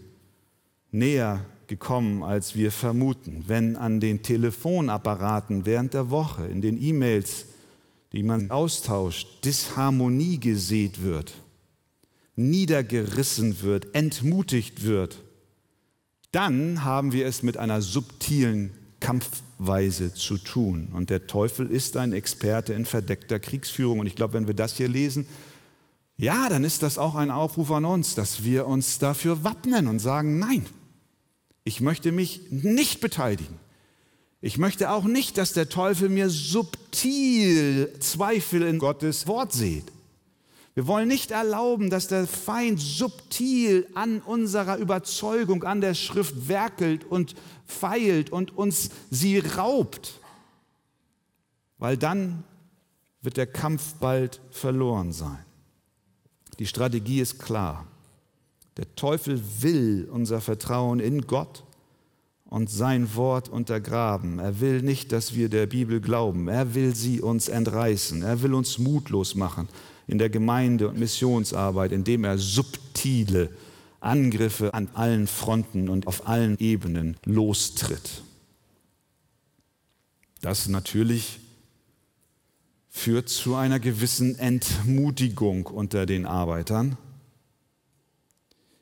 näher 0.91 1.45
gekommen, 1.67 2.23
als 2.23 2.55
wir 2.55 2.71
vermuten. 2.71 3.43
Wenn 3.47 3.75
an 3.75 3.99
den 3.99 4.23
Telefonapparaten 4.23 5.65
während 5.65 5.93
der 5.93 6.09
Woche, 6.09 6.47
in 6.47 6.61
den 6.61 6.81
E-Mails, 6.81 7.45
die 8.13 8.23
man 8.23 8.51
austauscht, 8.51 9.43
Disharmonie 9.43 10.39
gesät 10.39 11.01
wird, 11.03 11.33
niedergerissen 12.35 13.61
wird, 13.61 13.93
entmutigt 13.95 14.83
wird, 14.83 15.23
dann 16.31 16.83
haben 16.83 17.13
wir 17.13 17.25
es 17.25 17.43
mit 17.43 17.57
einer 17.57 17.81
subtilen 17.81 18.71
Kampfweise 18.99 20.13
zu 20.13 20.37
tun. 20.37 20.89
Und 20.93 21.09
der 21.09 21.27
Teufel 21.27 21.69
ist 21.69 21.97
ein 21.97 22.13
Experte 22.13 22.73
in 22.73 22.85
verdeckter 22.85 23.39
Kriegsführung. 23.39 23.99
Und 23.99 24.07
ich 24.07 24.15
glaube, 24.15 24.33
wenn 24.33 24.47
wir 24.47 24.53
das 24.53 24.77
hier 24.77 24.87
lesen, 24.87 25.27
ja, 26.17 26.49
dann 26.49 26.63
ist 26.63 26.81
das 26.81 26.97
auch 26.97 27.15
ein 27.15 27.29
Aufruf 27.29 27.71
an 27.71 27.85
uns, 27.85 28.15
dass 28.15 28.43
wir 28.43 28.65
uns 28.65 28.97
dafür 28.97 29.43
wappnen 29.43 29.87
und 29.87 29.99
sagen, 29.99 30.39
nein, 30.39 30.65
ich 31.63 31.79
möchte 31.79 32.11
mich 32.11 32.41
nicht 32.49 33.01
beteiligen. 33.01 33.59
Ich 34.41 34.57
möchte 34.57 34.91
auch 34.91 35.03
nicht, 35.03 35.37
dass 35.37 35.53
der 35.53 35.69
Teufel 35.69 36.09
mir 36.09 36.29
subtil 36.29 37.93
Zweifel 37.99 38.63
in 38.63 38.79
Gottes 38.79 39.27
Wort 39.27 39.53
sieht. 39.53 39.85
Wir 40.77 40.85
wollen 40.85 41.07
nicht 41.07 41.31
erlauben, 41.31 41.89
dass 41.89 42.07
der 42.07 42.27
Feind 42.27 42.79
subtil 42.79 43.87
an 43.95 44.21
unserer 44.21 44.77
Überzeugung, 44.77 45.63
an 45.63 45.81
der 45.81 45.95
Schrift 45.95 46.49
werkelt 46.49 47.03
und 47.03 47.33
feilt 47.65 48.29
und 48.29 48.55
uns 48.55 48.91
sie 49.09 49.39
raubt, 49.39 50.19
weil 51.79 51.97
dann 51.97 52.43
wird 53.23 53.37
der 53.37 53.47
Kampf 53.47 53.95
bald 53.95 54.39
verloren 54.51 55.13
sein. 55.13 55.43
Die 56.59 56.67
Strategie 56.67 57.21
ist 57.21 57.39
klar. 57.39 57.87
Der 58.77 58.93
Teufel 58.93 59.41
will 59.61 60.07
unser 60.11 60.41
Vertrauen 60.41 60.99
in 60.99 61.23
Gott 61.23 61.63
und 62.45 62.69
sein 62.69 63.15
Wort 63.15 63.49
untergraben. 63.49 64.37
Er 64.37 64.59
will 64.59 64.83
nicht, 64.83 65.11
dass 65.11 65.33
wir 65.33 65.49
der 65.49 65.65
Bibel 65.65 65.99
glauben. 66.01 66.47
Er 66.47 66.75
will 66.75 66.93
sie 66.93 67.19
uns 67.19 67.47
entreißen. 67.47 68.21
Er 68.21 68.43
will 68.43 68.53
uns 68.53 68.77
mutlos 68.77 69.33
machen 69.33 69.67
in 70.07 70.17
der 70.17 70.29
Gemeinde 70.29 70.87
und 70.87 70.97
Missionsarbeit, 70.97 71.91
indem 71.91 72.23
er 72.23 72.37
subtile 72.37 73.49
Angriffe 73.99 74.73
an 74.73 74.89
allen 74.93 75.27
Fronten 75.27 75.89
und 75.89 76.07
auf 76.07 76.27
allen 76.27 76.57
Ebenen 76.59 77.17
lostritt. 77.25 78.23
Das 80.41 80.67
natürlich 80.67 81.39
führt 82.89 83.29
zu 83.29 83.55
einer 83.55 83.79
gewissen 83.79 84.37
Entmutigung 84.39 85.65
unter 85.65 86.05
den 86.05 86.25
Arbeitern. 86.25 86.97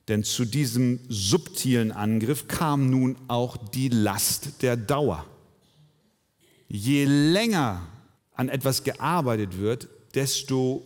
Denn 0.07 0.23
zu 0.23 0.45
diesem 0.45 0.99
subtilen 1.09 1.91
Angriff 1.91 2.47
kam 2.47 2.89
nun 2.89 3.17
auch 3.27 3.57
die 3.57 3.89
Last 3.89 4.61
der 4.61 4.77
Dauer. 4.77 5.25
Je 6.67 7.05
länger 7.05 7.81
an 8.33 8.49
etwas 8.49 8.83
gearbeitet 8.83 9.57
wird, 9.57 9.87
desto 10.13 10.85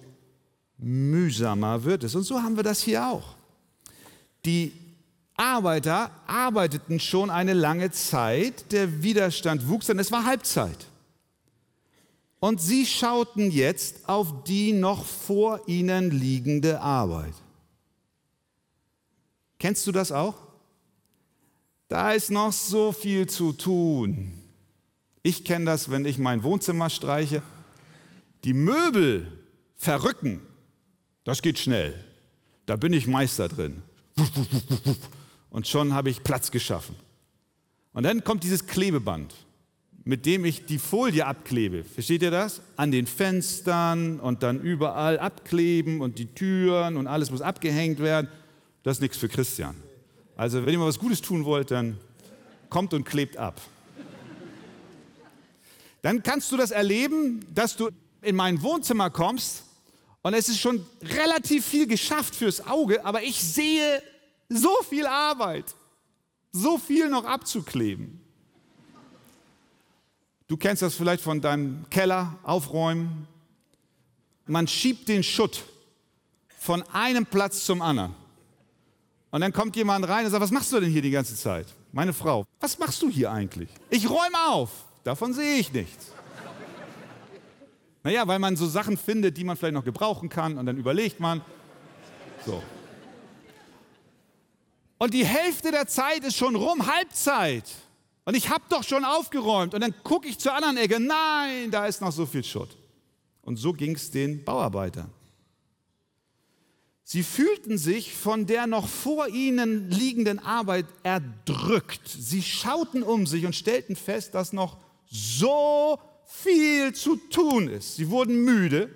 mühsamer 0.80 1.84
wird 1.84 2.04
es. 2.04 2.16
Und 2.16 2.24
so 2.24 2.42
haben 2.42 2.56
wir 2.56 2.64
das 2.64 2.82
hier 2.82 3.08
auch. 3.08 3.36
Die 4.46 4.72
Arbeiter 5.36 6.12
arbeiteten 6.28 7.00
schon 7.00 7.30
eine 7.30 7.54
lange 7.54 7.92
Zeit, 7.92 8.72
der 8.72 9.04
Widerstand 9.04 9.68
wuchs, 9.68 9.88
denn 9.88 10.00
es 10.00 10.12
war 10.12 10.26
Halbzeit. 10.26 10.88
Und 12.40 12.62
sie 12.62 12.86
schauten 12.86 13.52
jetzt 13.52 14.08
auf 14.08 14.44
die 14.46 14.72
noch 14.72 15.06
vor 15.06 15.62
ihnen 15.68 16.12
liegende 16.12 16.82
Arbeit. 16.82 17.34
Kennst 19.60 19.86
du 19.88 19.92
das 19.92 20.12
auch? 20.12 20.36
Da 21.90 22.14
ist 22.14 22.32
noch 22.32 22.54
so 22.54 22.92
viel 22.92 23.28
zu 23.28 23.52
tun. 23.52 24.34
Ich 25.22 25.44
kenne 25.44 25.66
das, 25.66 25.92
wenn 25.92 26.06
ich 26.06 26.18
mein 26.18 26.44
Wohnzimmer 26.44 26.90
streiche. 26.90 27.42
Die 28.46 28.54
Möbel 28.54 29.40
verrücken. 29.76 30.42
Das 31.30 31.44
geht 31.44 31.60
schnell. 31.60 31.94
Da 32.66 32.76
bin 32.76 32.92
ich 32.92 33.06
Meister 33.06 33.48
drin. 33.48 33.84
Und 35.52 35.68
schon 35.68 35.94
habe 35.94 36.10
ich 36.10 36.24
Platz 36.24 36.50
geschaffen. 36.50 36.96
Und 37.94 38.02
dann 38.02 38.24
kommt 38.24 38.44
dieses 38.44 38.66
Klebeband, 38.66 39.36
mit 40.04 40.26
dem 40.26 40.44
ich 40.44 40.66
die 40.66 40.80
Folie 40.80 41.28
abklebe. 41.28 41.84
Versteht 41.84 42.24
ihr 42.24 42.32
das? 42.32 42.64
An 42.78 42.90
den 42.90 43.06
Fenstern 43.06 44.20
und 44.20 44.42
dann 44.42 44.60
überall 44.60 45.20
abkleben 45.20 46.02
und 46.02 46.18
die 46.18 46.26
Türen 46.34 46.98
und 46.98 47.06
alles 47.06 47.30
muss 47.30 47.42
abgehängt 47.42 48.00
werden. 48.00 48.28
Das 48.82 48.98
ist 48.98 49.02
nichts 49.02 49.18
für 49.18 49.30
Christian. 49.30 49.76
Also, 50.36 50.66
wenn 50.66 50.74
ihr 50.74 50.80
mal 50.80 50.88
was 50.88 50.98
Gutes 50.98 51.22
tun 51.22 51.46
wollt, 51.46 51.70
dann 51.70 52.00
kommt 52.72 52.92
und 52.96 53.04
klebt 53.04 53.38
ab. 53.38 53.62
Dann 56.02 56.24
kannst 56.24 56.52
du 56.52 56.58
das 56.58 56.72
erleben, 56.72 57.46
dass 57.54 57.76
du 57.76 57.92
in 58.24 58.36
mein 58.36 58.64
Wohnzimmer 58.64 59.12
kommst 59.12 59.66
und 60.22 60.34
es 60.34 60.50
ist 60.50 60.60
schon 60.60 60.86
relativ 61.02 61.66
viel 61.66 61.88
geschafft 61.88 62.36
fürs 62.36 62.66
Auge, 62.66 63.04
aber 63.06 63.24
ich 63.24 63.42
sehe 63.42 64.02
so 64.50 64.76
viel 64.88 65.06
Arbeit, 65.06 65.66
so 66.52 66.78
viel 66.78 67.10
noch 67.10 67.26
abzukleben. 67.26 68.20
Du 70.48 70.58
kennst 70.58 70.82
das 70.82 70.96
vielleicht 70.96 71.22
von 71.22 71.40
deinem 71.40 71.86
Keller, 71.90 72.36
aufräumen. 72.44 73.28
Man 74.48 74.68
schiebt 74.68 75.08
den 75.08 75.22
Schutt 75.22 75.64
von 76.58 76.82
einem 76.92 77.26
Platz 77.26 77.66
zum 77.66 77.82
anderen. 77.84 78.16
Und 79.32 79.42
dann 79.42 79.54
kommt 79.54 79.76
jemand 79.76 80.08
rein 80.08 80.26
und 80.26 80.32
sagt, 80.32 80.42
was 80.42 80.50
machst 80.50 80.74
du 80.74 80.80
denn 80.80 80.90
hier 80.90 81.04
die 81.04 81.12
ganze 81.12 81.36
Zeit? 81.36 81.68
Meine 81.92 82.14
Frau, 82.14 82.46
was 82.60 82.80
machst 82.80 83.02
du 83.04 83.10
hier 83.10 83.32
eigentlich? 83.32 83.70
Ich 83.92 84.10
räume 84.10 84.48
auf. 84.48 84.72
Davon 85.04 85.34
sehe 85.34 85.58
ich 85.58 85.72
nichts. 85.72 86.12
Naja, 88.04 88.28
weil 88.28 88.40
man 88.40 88.56
so 88.56 88.68
Sachen 88.68 88.98
findet, 88.98 89.38
die 89.38 89.44
man 89.44 89.58
vielleicht 89.58 89.74
noch 89.74 89.84
gebrauchen 89.84 90.30
kann 90.30 90.58
und 90.58 90.66
dann 90.66 90.78
überlegt 90.78 91.20
man. 91.20 91.42
So. 92.46 92.62
Und 94.98 95.14
die 95.14 95.26
Hälfte 95.26 95.72
der 95.72 95.88
Zeit 95.88 96.24
ist 96.24 96.38
schon 96.38 96.56
rum, 96.56 96.86
Halbzeit. 96.88 97.66
Und 98.26 98.36
ich 98.36 98.50
habe 98.50 98.64
doch 98.70 98.84
schon 98.84 99.06
aufgeräumt. 99.06 99.74
Und 99.74 99.82
dann 99.82 99.94
gucke 100.04 100.28
ich 100.28 100.38
zur 100.38 100.54
anderen 100.54 100.78
Ecke. 100.78 101.00
Nein, 101.00 101.72
da 101.72 101.88
ist 101.88 102.02
noch 102.02 102.12
so 102.12 102.26
viel 102.26 102.44
Schutt. 102.44 102.78
Und 103.42 103.58
so 103.58 103.74
ging 103.74 103.96
es 103.96 104.12
den 104.12 104.44
Bauarbeitern. 104.44 105.12
Sie 107.04 107.24
fühlten 107.24 107.80
sich 107.80 108.14
von 108.14 108.46
der 108.46 108.68
noch 108.68 108.88
vor 108.88 109.30
ihnen 109.30 109.90
liegenden 109.90 110.38
Arbeit 110.38 110.86
erdrückt. 111.02 112.08
Sie 112.08 112.44
schauten 112.44 113.02
um 113.02 113.26
sich 113.26 113.48
und 113.48 113.56
stellten 113.56 113.96
fest, 113.96 114.36
dass 114.36 114.54
noch 114.54 114.78
so 115.10 116.00
viel 116.30 116.94
zu 116.94 117.16
tun 117.16 117.68
ist. 117.68 117.96
Sie 117.96 118.10
wurden 118.10 118.44
müde 118.44 118.94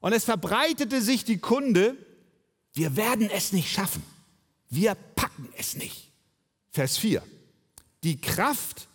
und 0.00 0.12
es 0.12 0.24
verbreitete 0.24 1.02
sich 1.02 1.24
die 1.24 1.38
Kunde, 1.38 1.96
wir 2.72 2.96
werden 2.96 3.28
es 3.30 3.52
nicht 3.52 3.70
schaffen. 3.70 4.02
Wir 4.70 4.94
packen 4.94 5.48
es 5.56 5.76
nicht. 5.76 6.10
Vers 6.70 6.96
4. 6.98 7.22
Die 8.02 8.20
Kraft 8.20 8.88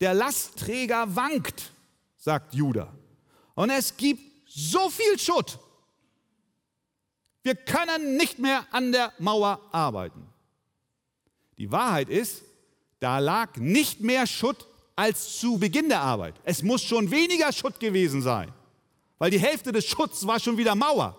der 0.00 0.14
Lastträger 0.14 1.14
wankt, 1.14 1.72
sagt 2.16 2.54
Judah. 2.54 2.92
Und 3.54 3.70
es 3.70 3.96
gibt 3.96 4.22
so 4.48 4.90
viel 4.90 5.18
Schutt 5.18 5.58
wir 7.42 7.56
können 7.56 8.16
nicht 8.16 8.38
mehr 8.38 8.66
an 8.70 8.92
der 8.92 9.12
Mauer 9.18 9.60
arbeiten. 9.72 10.26
Die 11.58 11.70
Wahrheit 11.70 12.08
ist, 12.08 12.42
da 13.00 13.18
lag 13.18 13.56
nicht 13.56 14.00
mehr 14.00 14.26
Schutt 14.26 14.66
als 14.96 15.38
zu 15.38 15.58
Beginn 15.58 15.88
der 15.88 16.00
Arbeit. 16.00 16.34
Es 16.44 16.62
muss 16.62 16.82
schon 16.82 17.10
weniger 17.10 17.52
Schutt 17.52 17.80
gewesen 17.80 18.22
sein, 18.22 18.52
weil 19.18 19.30
die 19.30 19.40
Hälfte 19.40 19.72
des 19.72 19.84
Schutts 19.86 20.26
war 20.26 20.38
schon 20.38 20.58
wieder 20.58 20.74
Mauer. 20.74 21.16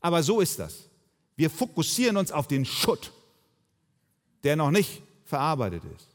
Aber 0.00 0.22
so 0.22 0.40
ist 0.40 0.58
das. 0.58 0.88
Wir 1.36 1.50
fokussieren 1.50 2.16
uns 2.16 2.32
auf 2.32 2.48
den 2.48 2.64
Schutt, 2.64 3.12
der 4.42 4.56
noch 4.56 4.70
nicht 4.70 5.02
verarbeitet 5.24 5.82
ist. 5.96 6.08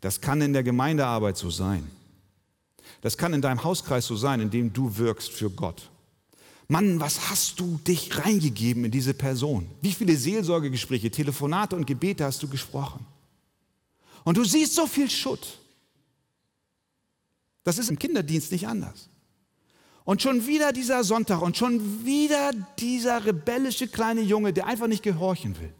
Das 0.00 0.20
kann 0.20 0.40
in 0.40 0.52
der 0.52 0.62
Gemeindearbeit 0.62 1.36
so 1.36 1.50
sein. 1.50 1.90
Das 3.00 3.16
kann 3.16 3.34
in 3.34 3.42
deinem 3.42 3.64
Hauskreis 3.64 4.06
so 4.06 4.16
sein, 4.16 4.40
in 4.40 4.50
dem 4.50 4.72
du 4.72 4.96
wirkst 4.96 5.30
für 5.30 5.50
Gott. 5.50 5.90
Mann, 6.68 7.00
was 7.00 7.30
hast 7.30 7.60
du 7.60 7.80
dich 7.86 8.18
reingegeben 8.18 8.84
in 8.84 8.90
diese 8.90 9.14
Person? 9.14 9.68
Wie 9.80 9.92
viele 9.92 10.16
Seelsorgegespräche, 10.16 11.10
Telefonate 11.10 11.74
und 11.74 11.86
Gebete 11.86 12.24
hast 12.24 12.42
du 12.42 12.48
gesprochen? 12.48 13.06
Und 14.24 14.36
du 14.36 14.44
siehst 14.44 14.74
so 14.74 14.86
viel 14.86 15.10
Schutt. 15.10 15.58
Das 17.64 17.78
ist 17.78 17.90
im 17.90 17.98
Kinderdienst 17.98 18.52
nicht 18.52 18.66
anders. 18.66 19.08
Und 20.04 20.22
schon 20.22 20.46
wieder 20.46 20.72
dieser 20.72 21.04
Sonntag 21.04 21.42
und 21.42 21.56
schon 21.56 22.06
wieder 22.06 22.52
dieser 22.78 23.26
rebellische 23.26 23.88
kleine 23.88 24.22
Junge, 24.22 24.54
der 24.54 24.66
einfach 24.66 24.86
nicht 24.86 25.02
gehorchen 25.02 25.58
will. 25.60 25.74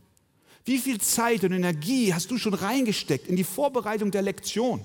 Wie 0.67 0.77
viel 0.77 1.01
Zeit 1.01 1.45
und 1.45 1.53
Energie 1.53 2.13
hast 2.13 2.31
du 2.31 2.37
schon 2.37 2.53
reingesteckt 2.53 3.27
in 3.27 3.37
die 3.37 3.45
Vorbereitung 3.45 4.11
der 4.11 4.21
Lektion? 4.21 4.85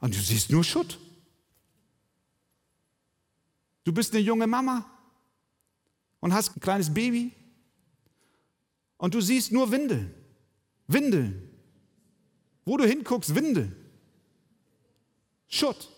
Und 0.00 0.14
du 0.14 0.18
siehst 0.18 0.50
nur 0.50 0.64
Schutt. 0.64 0.98
Du 3.84 3.92
bist 3.92 4.14
eine 4.14 4.22
junge 4.22 4.46
Mama 4.46 4.90
und 6.20 6.32
hast 6.32 6.56
ein 6.56 6.60
kleines 6.60 6.92
Baby 6.94 7.32
und 8.96 9.12
du 9.12 9.20
siehst 9.20 9.52
nur 9.52 9.70
Windeln. 9.70 10.14
Windeln. 10.86 11.48
Wo 12.64 12.76
du 12.76 12.86
hinguckst, 12.86 13.34
Windeln. 13.34 13.74
Schutt. 15.48 15.88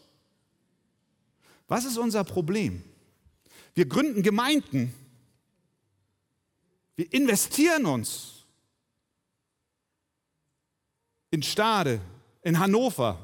Was 1.69 1.85
ist 1.85 1.99
unser 1.99 2.25
Problem? 2.25 2.83
Wir 3.75 3.87
gründen 3.87 4.23
Gemeinden. 4.23 4.93
Wir 6.97 7.13
investieren 7.13 7.87
uns 7.87 8.45
in 11.31 11.43
Stade, 11.43 12.01
in 12.43 12.59
Hannover. 12.59 13.19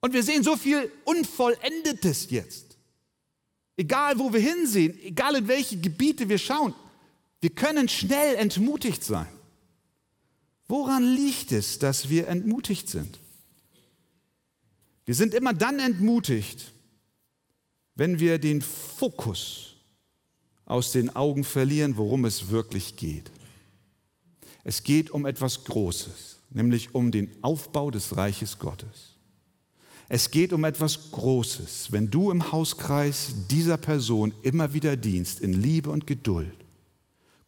Und 0.00 0.12
wir 0.12 0.22
sehen 0.22 0.42
so 0.42 0.56
viel 0.56 0.90
Unvollendetes 1.04 2.30
jetzt. 2.30 2.78
Egal, 3.76 4.18
wo 4.18 4.32
wir 4.32 4.40
hinsehen, 4.40 4.98
egal 5.02 5.36
in 5.36 5.48
welche 5.48 5.78
Gebiete 5.78 6.28
wir 6.28 6.38
schauen, 6.38 6.74
wir 7.40 7.50
können 7.50 7.88
schnell 7.88 8.34
entmutigt 8.36 9.02
sein. 9.04 9.28
Woran 10.70 11.02
liegt 11.02 11.50
es, 11.50 11.80
dass 11.80 12.10
wir 12.10 12.28
entmutigt 12.28 12.88
sind? 12.88 13.18
Wir 15.04 15.16
sind 15.16 15.34
immer 15.34 15.52
dann 15.52 15.80
entmutigt, 15.80 16.70
wenn 17.96 18.20
wir 18.20 18.38
den 18.38 18.62
Fokus 18.62 19.74
aus 20.66 20.92
den 20.92 21.10
Augen 21.16 21.42
verlieren, 21.42 21.96
worum 21.96 22.24
es 22.24 22.50
wirklich 22.50 22.94
geht. 22.94 23.32
Es 24.62 24.84
geht 24.84 25.10
um 25.10 25.26
etwas 25.26 25.64
Großes, 25.64 26.38
nämlich 26.50 26.94
um 26.94 27.10
den 27.10 27.32
Aufbau 27.42 27.90
des 27.90 28.16
Reiches 28.16 28.60
Gottes. 28.60 29.16
Es 30.08 30.30
geht 30.30 30.52
um 30.52 30.62
etwas 30.62 31.10
Großes, 31.10 31.90
wenn 31.90 32.12
du 32.12 32.30
im 32.30 32.52
Hauskreis 32.52 33.34
dieser 33.50 33.76
Person 33.76 34.32
immer 34.42 34.72
wieder 34.72 34.96
dienst 34.96 35.40
in 35.40 35.52
Liebe 35.52 35.90
und 35.90 36.06
Geduld. 36.06 36.59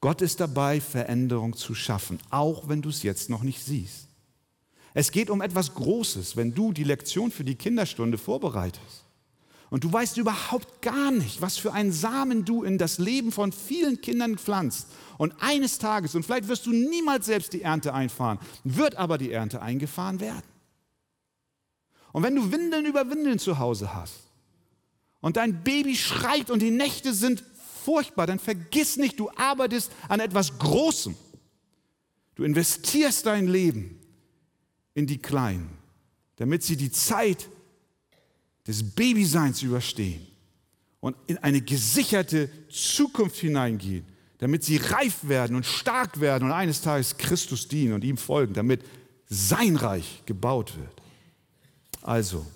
Gott 0.03 0.21
ist 0.21 0.41
dabei, 0.41 0.81
Veränderung 0.81 1.57
zu 1.57 1.77
schaffen, 1.77 2.19
auch 2.29 2.69
wenn 2.69 2.83
du 2.83 2.88
es 2.88 3.05
jetzt 3.05 3.31
noch 3.31 3.45
nicht 3.45 3.65
siehst. 3.65 4.09
Es 4.95 5.12
geht 5.12 5.31
um 5.31 5.41
etwas 5.41 5.75
Großes, 5.75 6.37
wenn 6.37 6.53
du 6.53 6.73
die 6.73 6.83
Lektion 6.83 7.31
für 7.31 7.45
die 7.45 7.55
Kinderstunde 7.55 8.19
vorbereitest. 8.19 9.05
Und 9.71 9.85
du 9.85 9.93
weißt 9.93 10.19
überhaupt 10.19 10.83
gar 10.83 11.12
nicht, 11.12 11.41
was 11.41 11.57
für 11.57 11.73
einen 11.73 11.93
Samen 11.93 12.45
du 12.45 12.65
in 12.65 12.79
das 12.79 12.99
Leben 12.99 13.31
von 13.31 13.53
vielen 13.53 14.01
Kindern 14.01 14.38
pflanzt. 14.38 14.88
Und 15.19 15.35
eines 15.41 15.79
Tages, 15.79 16.17
und 16.17 16.25
vielleicht 16.25 16.49
wirst 16.49 16.67
du 16.67 16.73
niemals 16.73 17.27
selbst 17.27 17.53
die 17.53 17.62
Ernte 17.62 17.95
einfahren, 17.95 18.41
wird 18.65 18.97
aber 18.97 19.19
die 19.19 19.31
Ernte 19.31 19.62
eingefahren 19.62 20.19
werden. 20.19 20.43
Und 22.11 22.25
wenn 22.25 22.35
du 22.35 22.51
Windeln 22.51 22.87
über 22.87 23.09
Windeln 23.09 23.38
zu 23.38 23.61
Hause 23.61 23.95
hast 23.95 24.15
und 25.21 25.37
dein 25.37 25.62
Baby 25.62 25.95
schreit 25.95 26.51
und 26.51 26.61
die 26.61 26.73
Nächte 26.73 27.15
sind 27.15 27.45
furchtbar, 27.85 28.27
dann 28.27 28.38
vergiss 28.38 28.97
nicht, 28.97 29.18
du 29.18 29.31
arbeitest 29.37 29.90
an 30.09 30.21
etwas 30.21 30.59
Großem. 30.59 31.14
Du 32.35 32.45
investierst 32.45 33.27
dein 33.27 33.47
Leben 33.47 34.01
in 34.95 35.07
die 35.07 35.18
Kleinen, 35.18 35.71
damit 36.37 36.62
sie 36.62 36.77
die 36.77 36.90
Zeit 36.90 37.49
des 38.66 38.95
Babyseins 38.95 39.62
überstehen 39.62 40.27
und 41.01 41.16
in 41.27 41.38
eine 41.38 41.61
gesicherte 41.61 42.49
Zukunft 42.71 43.37
hineingehen, 43.37 44.05
damit 44.38 44.64
sie 44.64 44.77
reif 44.77 45.29
werden 45.29 45.57
und 45.57 45.66
stark 45.66 46.21
werden 46.21 46.45
und 46.45 46.53
eines 46.53 46.81
Tages 46.81 47.16
Christus 47.16 47.68
dienen 47.68 47.95
und 47.95 48.05
ihm 48.05 48.16
folgen, 48.16 48.55
damit 48.55 48.83
sein 49.29 49.77
Reich 49.77 50.23
gebaut 50.27 50.77
wird. 50.77 51.03
Also, 52.03 52.47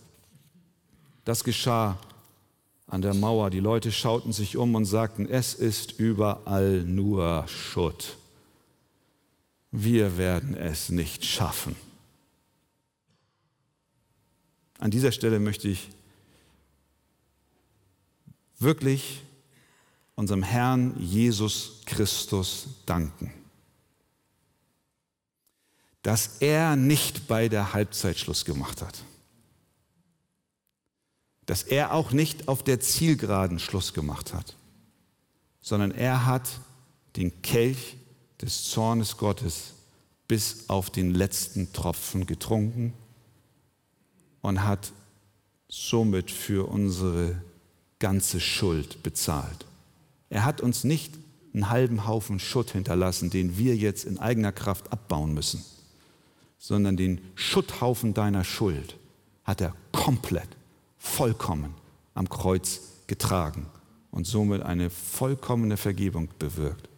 das 1.24 1.42
geschah 1.42 1.98
an 2.87 3.03
der 3.03 3.14
Mauer. 3.14 3.51
Die 3.51 3.61
Leute 3.61 3.92
schauten 3.92 4.33
sich 4.33 4.57
um 4.57 4.75
und 4.75 4.85
sagten, 4.85 5.29
es 5.29 5.55
ist 5.55 5.99
überall 5.99 6.83
nur 6.83 7.46
Schutt. 7.49 8.16
Wir 9.70 10.16
werden 10.16 10.55
es 10.55 10.90
nicht 10.90 11.25
schaffen. 11.25 11.77
An 14.79 14.90
dieser 14.90 15.12
Stelle 15.12 15.40
möchte 15.40 15.68
ich 15.68 15.88
wirklich 18.59 19.22
unserem 20.14 20.42
Herrn 20.42 20.94
Jesus 20.99 21.81
Christus 21.85 22.68
danken, 22.87 23.33
dass 26.03 26.38
er 26.38 26.77
nicht 26.77 27.27
bei 27.27 27.49
der 27.49 27.72
Halbzeit 27.72 28.18
Schluss 28.18 28.44
gemacht 28.44 28.81
hat 28.81 29.03
dass 31.46 31.62
er 31.62 31.94
auch 31.94 32.12
nicht 32.12 32.48
auf 32.48 32.62
der 32.62 32.80
Zielgeraden 32.80 33.59
Schluss 33.59 33.94
gemacht 33.94 34.35
hat, 34.35 34.56
sondern 35.61 35.92
er 35.92 36.26
hat 36.26 36.61
den 37.16 37.42
Kelch 37.42 37.96
des 38.40 38.64
Zornes 38.70 39.16
Gottes 39.16 39.74
bis 40.28 40.68
auf 40.68 40.90
den 40.90 41.14
letzten 41.14 41.72
Tropfen 41.72 42.26
getrunken 42.26 42.92
und 44.42 44.64
hat 44.64 44.92
somit 45.68 46.30
für 46.30 46.68
unsere 46.68 47.40
ganze 47.98 48.40
Schuld 48.40 49.02
bezahlt. 49.02 49.64
Er 50.28 50.44
hat 50.44 50.61
uns 50.61 50.85
nicht 50.85 51.14
einen 51.54 51.70
halben 51.70 52.06
Haufen 52.06 52.38
Schutt 52.38 52.70
hinterlassen, 52.70 53.30
den 53.30 53.56
wir 53.56 53.76
jetzt 53.76 54.04
in 54.04 54.18
eigener 54.18 54.52
Kraft 54.52 54.92
abbauen 54.92 55.32
müssen, 55.32 55.64
sondern 56.59 56.96
den 56.96 57.20
Schutthaufen 57.35 58.12
deiner 58.14 58.44
Schuld 58.44 58.96
hat 59.44 59.61
er 59.61 59.74
komplett, 59.92 60.48
vollkommen 61.06 61.74
am 62.14 62.28
Kreuz 62.28 62.80
getragen 63.06 63.66
und 64.10 64.26
somit 64.26 64.62
eine 64.62 64.90
vollkommene 64.90 65.76
Vergebung 65.76 66.28
bewirkt. 66.38 66.88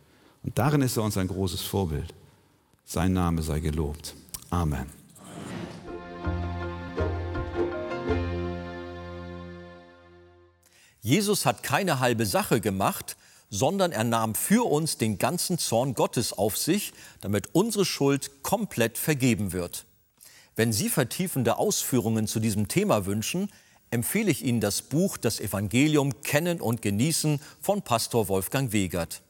Und 0.42 0.58
darin 0.58 0.82
ist 0.82 0.96
er 0.96 1.02
uns 1.02 1.16
ein 1.16 1.28
großes 1.28 1.62
Vorbild. 1.62 2.14
Sein 2.84 3.12
Name 3.12 3.42
sei 3.42 3.60
gelobt. 3.60 4.14
Amen. 4.50 4.86
Jesus 11.00 11.46
hat 11.46 11.62
keine 11.62 12.00
halbe 12.00 12.26
Sache 12.26 12.60
gemacht, 12.60 13.16
sondern 13.50 13.92
er 13.92 14.04
nahm 14.04 14.34
für 14.34 14.66
uns 14.66 14.98
den 14.98 15.18
ganzen 15.18 15.58
Zorn 15.58 15.94
Gottes 15.94 16.32
auf 16.32 16.56
sich, 16.56 16.92
damit 17.20 17.54
unsere 17.54 17.84
Schuld 17.84 18.42
komplett 18.42 18.98
vergeben 18.98 19.52
wird. 19.52 19.86
Wenn 20.54 20.72
Sie 20.72 20.88
vertiefende 20.88 21.56
Ausführungen 21.56 22.26
zu 22.26 22.40
diesem 22.40 22.68
Thema 22.68 23.06
wünschen, 23.06 23.50
empfehle 23.90 24.31
ich 24.31 24.44
Ihnen 24.44 24.61
das 24.61 24.83
Buch 24.83 25.16
Das 25.16 25.40
Evangelium 25.40 26.22
Kennen 26.22 26.61
und 26.61 26.83
Genießen 26.83 27.40
von 27.61 27.83
Pastor 27.83 28.29
Wolfgang 28.29 28.72
Wegert. 28.72 29.22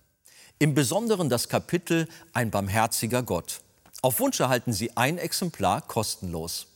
Im 0.58 0.74
Besonderen 0.74 1.28
das 1.28 1.48
Kapitel 1.48 2.08
Ein 2.32 2.50
barmherziger 2.50 3.22
Gott. 3.22 3.60
Auf 4.02 4.20
Wunsch 4.20 4.40
erhalten 4.40 4.72
Sie 4.72 4.96
ein 4.96 5.18
Exemplar 5.18 5.82
kostenlos. 5.82 6.66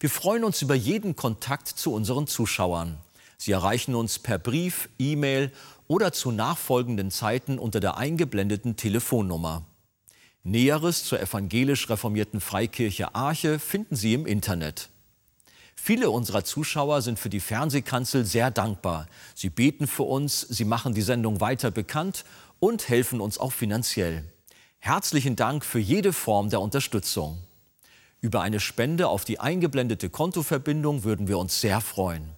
Wir 0.00 0.10
freuen 0.10 0.44
uns 0.44 0.60
über 0.60 0.74
jeden 0.74 1.16
Kontakt 1.16 1.68
zu 1.68 1.92
unseren 1.92 2.26
Zuschauern. 2.26 2.98
Sie 3.38 3.52
erreichen 3.52 3.94
uns 3.94 4.18
per 4.18 4.38
Brief, 4.38 4.88
E-Mail 4.98 5.52
oder 5.86 6.12
zu 6.12 6.30
nachfolgenden 6.30 7.10
Zeiten 7.10 7.58
unter 7.58 7.80
der 7.80 7.96
eingeblendeten 7.96 8.76
Telefonnummer. 8.76 9.64
Näheres 10.42 11.04
zur 11.04 11.20
evangelisch 11.20 11.88
reformierten 11.88 12.40
Freikirche 12.40 13.14
Arche 13.14 13.58
finden 13.58 13.96
Sie 13.96 14.14
im 14.14 14.26
Internet. 14.26 14.90
Viele 15.86 16.08
unserer 16.08 16.44
Zuschauer 16.44 17.02
sind 17.02 17.18
für 17.18 17.28
die 17.28 17.40
Fernsehkanzel 17.40 18.24
sehr 18.24 18.50
dankbar. 18.50 19.06
Sie 19.34 19.50
beten 19.50 19.86
für 19.86 20.04
uns, 20.04 20.40
sie 20.40 20.64
machen 20.64 20.94
die 20.94 21.02
Sendung 21.02 21.42
weiter 21.42 21.70
bekannt 21.70 22.24
und 22.58 22.88
helfen 22.88 23.20
uns 23.20 23.36
auch 23.36 23.52
finanziell. 23.52 24.24
Herzlichen 24.78 25.36
Dank 25.36 25.62
für 25.62 25.78
jede 25.78 26.14
Form 26.14 26.48
der 26.48 26.62
Unterstützung. 26.62 27.36
Über 28.22 28.40
eine 28.40 28.60
Spende 28.60 29.08
auf 29.08 29.26
die 29.26 29.40
eingeblendete 29.40 30.08
Kontoverbindung 30.08 31.04
würden 31.04 31.28
wir 31.28 31.36
uns 31.36 31.60
sehr 31.60 31.82
freuen. 31.82 32.30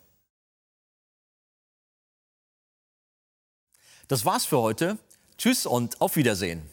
Das 4.08 4.24
war's 4.24 4.44
für 4.44 4.58
heute. 4.58 4.98
Tschüss 5.38 5.66
und 5.66 6.00
auf 6.00 6.16
Wiedersehen. 6.16 6.68